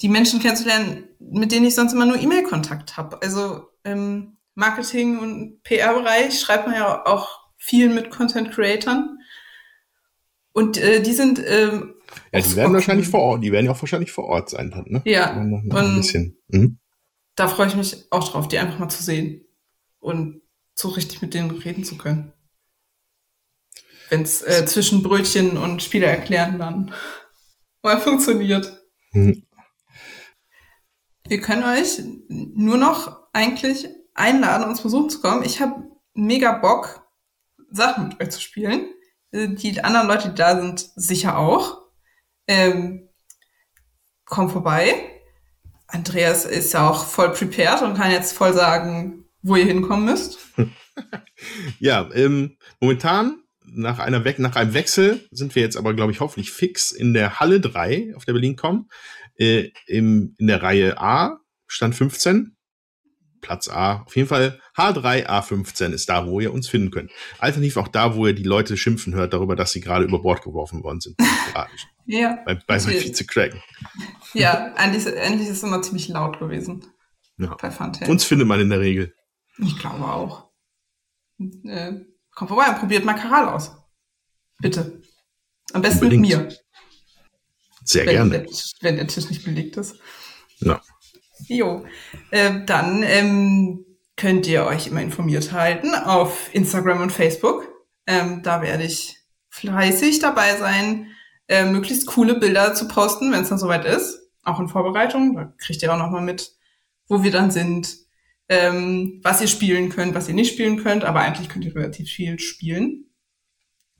die 0.00 0.08
Menschen 0.08 0.40
kennenzulernen, 0.40 1.08
mit 1.18 1.52
denen 1.52 1.66
ich 1.66 1.74
sonst 1.74 1.92
immer 1.92 2.06
nur 2.06 2.18
E-Mail-Kontakt 2.18 2.96
habe. 2.96 3.20
Also 3.20 3.68
im 3.84 4.38
Marketing- 4.54 5.18
und 5.18 5.62
PR-Bereich 5.64 6.40
schreibt 6.40 6.66
man 6.66 6.76
ja 6.76 7.04
auch 7.04 7.28
viel 7.58 7.90
mit 7.90 8.10
Content-Creatern. 8.10 9.18
Und 10.58 10.76
äh, 10.76 11.00
die 11.00 11.12
sind 11.12 11.40
ähm, 11.46 11.94
ja, 12.32 12.40
die 12.40 12.56
werden 12.56 12.72
wahrscheinlich 12.72 13.06
vor 13.06 13.20
Ort, 13.20 13.44
die 13.44 13.52
werden 13.52 13.66
ja 13.66 13.70
auch 13.70 13.80
wahrscheinlich 13.80 14.10
vor 14.10 14.24
Ort 14.24 14.50
sein 14.50 14.72
dann, 14.72 14.86
ne? 14.88 15.02
Ja. 15.04 15.40
Noch, 15.40 15.62
noch 15.62 15.76
ein 15.76 15.96
bisschen. 15.98 16.36
Mhm. 16.48 16.80
Da 17.36 17.46
freue 17.46 17.68
ich 17.68 17.76
mich 17.76 18.10
auch 18.10 18.28
drauf, 18.28 18.48
die 18.48 18.58
einfach 18.58 18.80
mal 18.80 18.88
zu 18.88 19.00
sehen 19.00 19.46
und 20.00 20.42
so 20.74 20.88
richtig 20.88 21.22
mit 21.22 21.32
denen 21.32 21.52
reden 21.52 21.84
zu 21.84 21.96
können. 21.96 22.32
Wenn 24.08 24.22
es 24.22 24.42
äh, 24.42 24.66
zwischen 24.66 25.04
Brötchen 25.04 25.56
und 25.56 25.80
Spiele 25.80 26.06
erklären 26.06 26.58
dann 26.58 26.92
mal 27.84 28.00
funktioniert. 28.00 28.82
Hm. 29.12 29.46
Wir 31.28 31.40
können 31.40 31.62
euch 31.62 32.02
nur 32.28 32.78
noch 32.78 33.28
eigentlich 33.32 33.88
einladen, 34.14 34.68
uns 34.68 34.82
besuchen 34.82 35.08
zu 35.08 35.20
kommen. 35.20 35.44
Ich 35.44 35.60
habe 35.60 35.84
mega 36.14 36.50
Bock, 36.50 37.08
Sachen 37.70 38.08
mit 38.08 38.20
euch 38.20 38.30
zu 38.30 38.40
spielen. 38.40 38.88
Die 39.32 39.84
anderen 39.84 40.08
Leute, 40.08 40.30
die 40.30 40.34
da 40.34 40.60
sind, 40.60 40.88
sicher 40.96 41.38
auch. 41.38 41.82
Ähm, 42.46 43.08
komm 44.24 44.50
vorbei. 44.50 45.20
Andreas 45.86 46.44
ist 46.44 46.72
ja 46.72 46.88
auch 46.88 47.04
voll 47.04 47.32
prepared 47.32 47.82
und 47.82 47.94
kann 47.96 48.10
jetzt 48.10 48.32
voll 48.32 48.52
sagen, 48.52 49.24
wo 49.42 49.56
ihr 49.56 49.64
hinkommen 49.64 50.04
müsst? 50.04 50.38
ja, 51.78 52.08
ähm, 52.14 52.56
momentan 52.80 53.42
nach, 53.64 53.98
einer 53.98 54.24
We 54.24 54.34
nach 54.38 54.56
einem 54.56 54.74
Wechsel 54.74 55.26
sind 55.30 55.54
wir 55.54 55.62
jetzt 55.62 55.76
aber, 55.76 55.94
glaube 55.94 56.12
ich, 56.12 56.20
hoffentlich 56.20 56.50
fix 56.50 56.92
in 56.92 57.14
der 57.14 57.40
Halle 57.40 57.60
3 57.60 58.14
auf 58.16 58.24
der 58.24 58.32
Berlin.com. 58.32 58.88
Äh, 59.36 59.70
in 59.86 60.34
der 60.38 60.62
Reihe 60.62 61.00
A, 61.00 61.38
Stand 61.66 61.94
15. 61.94 62.57
Platz 63.40 63.68
A. 63.68 64.02
Auf 64.02 64.16
jeden 64.16 64.28
Fall 64.28 64.60
H3, 64.76 65.26
A15 65.26 65.92
ist 65.92 66.08
da, 66.08 66.26
wo 66.26 66.40
ihr 66.40 66.52
uns 66.52 66.68
finden 66.68 66.90
könnt. 66.90 67.10
Alternativ 67.38 67.76
auch 67.76 67.88
da, 67.88 68.14
wo 68.14 68.26
ihr 68.26 68.34
die 68.34 68.42
Leute 68.42 68.76
schimpfen 68.76 69.14
hört 69.14 69.32
darüber, 69.32 69.56
dass 69.56 69.72
sie 69.72 69.80
gerade 69.80 70.04
über 70.04 70.20
Bord 70.20 70.42
geworfen 70.42 70.82
worden 70.82 71.00
sind. 71.00 71.16
ja. 72.06 72.38
Bei, 72.44 72.58
bei 72.66 72.78
so 72.78 72.90
Vize-Cracken. 72.90 73.62
Ja, 74.34 74.72
eigentlich, 74.74 75.06
eigentlich 75.06 75.48
ist 75.48 75.58
es 75.58 75.62
immer 75.62 75.82
ziemlich 75.82 76.08
laut 76.08 76.38
gewesen. 76.38 76.84
Ja. 77.38 77.56
Bei 77.60 77.70
Funtail. 77.70 78.10
Uns 78.10 78.24
findet 78.24 78.48
man 78.48 78.60
in 78.60 78.70
der 78.70 78.80
Regel. 78.80 79.14
Ich 79.58 79.78
glaube 79.78 80.04
auch. 80.04 80.50
Äh, 81.38 81.92
kommt 82.34 82.48
vorbei 82.48 82.68
und 82.68 82.78
probiert 82.78 83.04
mal 83.04 83.14
Karal 83.14 83.48
aus. 83.48 83.72
Bitte. 84.60 85.02
Am 85.72 85.82
besten 85.82 86.04
Unbedingt. 86.04 86.28
mit 86.28 86.48
mir. 86.48 86.56
Sehr 87.84 88.06
wenn 88.06 88.12
gerne. 88.12 88.30
Der, 88.30 88.46
wenn 88.80 88.96
der 88.96 89.06
Tisch 89.06 89.28
nicht 89.30 89.44
belegt 89.44 89.76
ist. 89.76 89.96
Ja. 90.58 90.80
Jo. 91.46 91.84
Äh, 92.30 92.64
dann 92.66 93.02
ähm, 93.02 93.84
könnt 94.16 94.46
ihr 94.46 94.66
euch 94.66 94.88
immer 94.88 95.00
informiert 95.00 95.52
halten 95.52 95.94
auf 95.94 96.52
Instagram 96.52 97.02
und 97.02 97.12
Facebook. 97.12 97.68
Ähm, 98.06 98.42
da 98.42 98.62
werde 98.62 98.84
ich 98.84 99.16
fleißig 99.50 100.18
dabei 100.18 100.56
sein, 100.56 101.08
äh, 101.48 101.64
möglichst 101.64 102.06
coole 102.06 102.38
Bilder 102.38 102.74
zu 102.74 102.88
posten, 102.88 103.32
wenn 103.32 103.42
es 103.42 103.48
dann 103.48 103.58
soweit 103.58 103.84
ist. 103.84 104.18
Auch 104.42 104.60
in 104.60 104.68
Vorbereitung. 104.68 105.34
Da 105.36 105.52
kriegt 105.58 105.82
ihr 105.82 105.92
auch 105.92 105.98
noch 105.98 106.10
mal 106.10 106.22
mit, 106.22 106.52
wo 107.06 107.22
wir 107.22 107.30
dann 107.30 107.50
sind, 107.50 107.96
ähm, 108.48 109.20
was 109.22 109.40
ihr 109.40 109.48
spielen 109.48 109.88
könnt, 109.90 110.14
was 110.14 110.28
ihr 110.28 110.34
nicht 110.34 110.52
spielen 110.52 110.82
könnt, 110.82 111.04
aber 111.04 111.20
eigentlich 111.20 111.48
könnt 111.48 111.64
ihr 111.64 111.74
relativ 111.74 112.08
viel 112.08 112.38
spielen. 112.38 113.04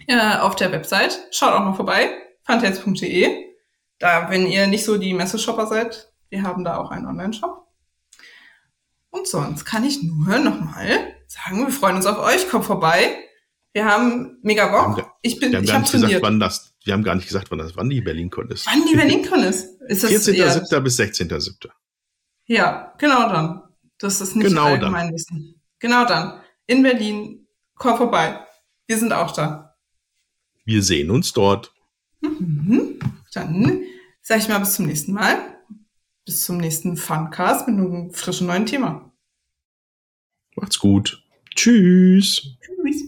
Ja, 0.07 0.43
auf 0.43 0.57
der 0.57 0.73
Website. 0.73 1.19
Schaut 1.33 1.53
auch 1.53 1.61
mal 1.61 1.75
vorbei. 1.75 2.11
fantails.de. 2.45 3.45
Da, 3.99 4.31
wenn 4.31 4.47
ihr 4.47 4.67
nicht 4.67 4.85
so 4.85 4.97
die 4.97 5.13
Messeshopper 5.13 5.67
seid, 5.67 6.13
wir 6.31 6.43
haben 6.43 6.65
da 6.65 6.77
auch 6.77 6.91
einen 6.91 7.07
Online-Shop. 7.07 7.67
Und 9.11 9.27
sonst 9.27 9.65
kann 9.65 9.85
ich 9.85 10.03
nur 10.03 10.39
nochmal 10.39 11.15
sagen, 11.27 11.67
wir 11.67 11.73
freuen 11.73 11.97
uns 11.97 12.07
auf 12.07 12.19
euch. 12.19 12.49
Kommt 12.49 12.65
vorbei. 12.65 13.17
Wir 13.73 13.85
haben 13.85 14.39
mega 14.43 14.67
Bock. 14.69 15.11
Ich 15.23 15.39
bin, 15.39 15.53
wir 15.53 15.59
haben 15.59 15.65
ich 15.65 15.71
gar 15.71 15.81
nicht 15.81 15.93
gesagt, 15.93 16.23
wann 16.23 16.41
das, 16.41 16.75
wir 16.85 16.93
haben 16.93 17.05
gar 17.05 17.15
nicht 17.15 17.27
gesagt, 17.27 17.51
wann 17.51 17.59
das, 17.59 17.77
wann 17.77 17.91
die 17.91 18.01
BerlinCon 18.01 18.51
ist. 18.51 18.67
Wann 18.67 18.85
die 18.87 18.97
BerlinCon 18.97 19.43
ist? 19.45 19.81
ist 19.89 20.05
14.07. 20.05 20.81
bis 20.81 20.99
16.07. 20.99 21.69
Ja, 22.47 22.95
genau 22.99 23.29
dann. 23.29 23.63
Das 23.99 24.21
ist 24.21 24.37
nicht 24.37 24.49
genau 24.49 24.65
allgemein 24.67 25.13
Wissen. 25.13 25.61
Genau 25.79 26.05
dann. 26.05 26.41
In 26.67 26.83
Berlin. 26.83 27.47
Komm 27.75 27.97
vorbei. 27.97 28.41
Wir 28.87 28.99
sind 28.99 29.13
auch 29.13 29.33
da. 29.33 29.77
Wir 30.65 30.83
sehen 30.83 31.11
uns 31.11 31.33
dort. 31.33 31.73
Mhm. 32.21 32.99
Dann 33.33 33.83
sage 34.23 34.41
ich 34.41 34.49
mal 34.49 34.59
bis 34.59 34.75
zum 34.75 34.87
nächsten 34.87 35.13
Mal. 35.13 35.58
Bis 36.29 36.45
zum 36.45 36.59
nächsten 36.59 36.99
Funcast 36.99 37.67
mit 37.69 37.79
einem 37.79 38.11
frischen 38.11 38.49
neuen 38.49 38.67
Thema. 38.67 39.11
Macht's 40.57 40.79
gut. 40.79 41.25
Tschüss. 41.55 42.59
Tschüss. 42.61 43.08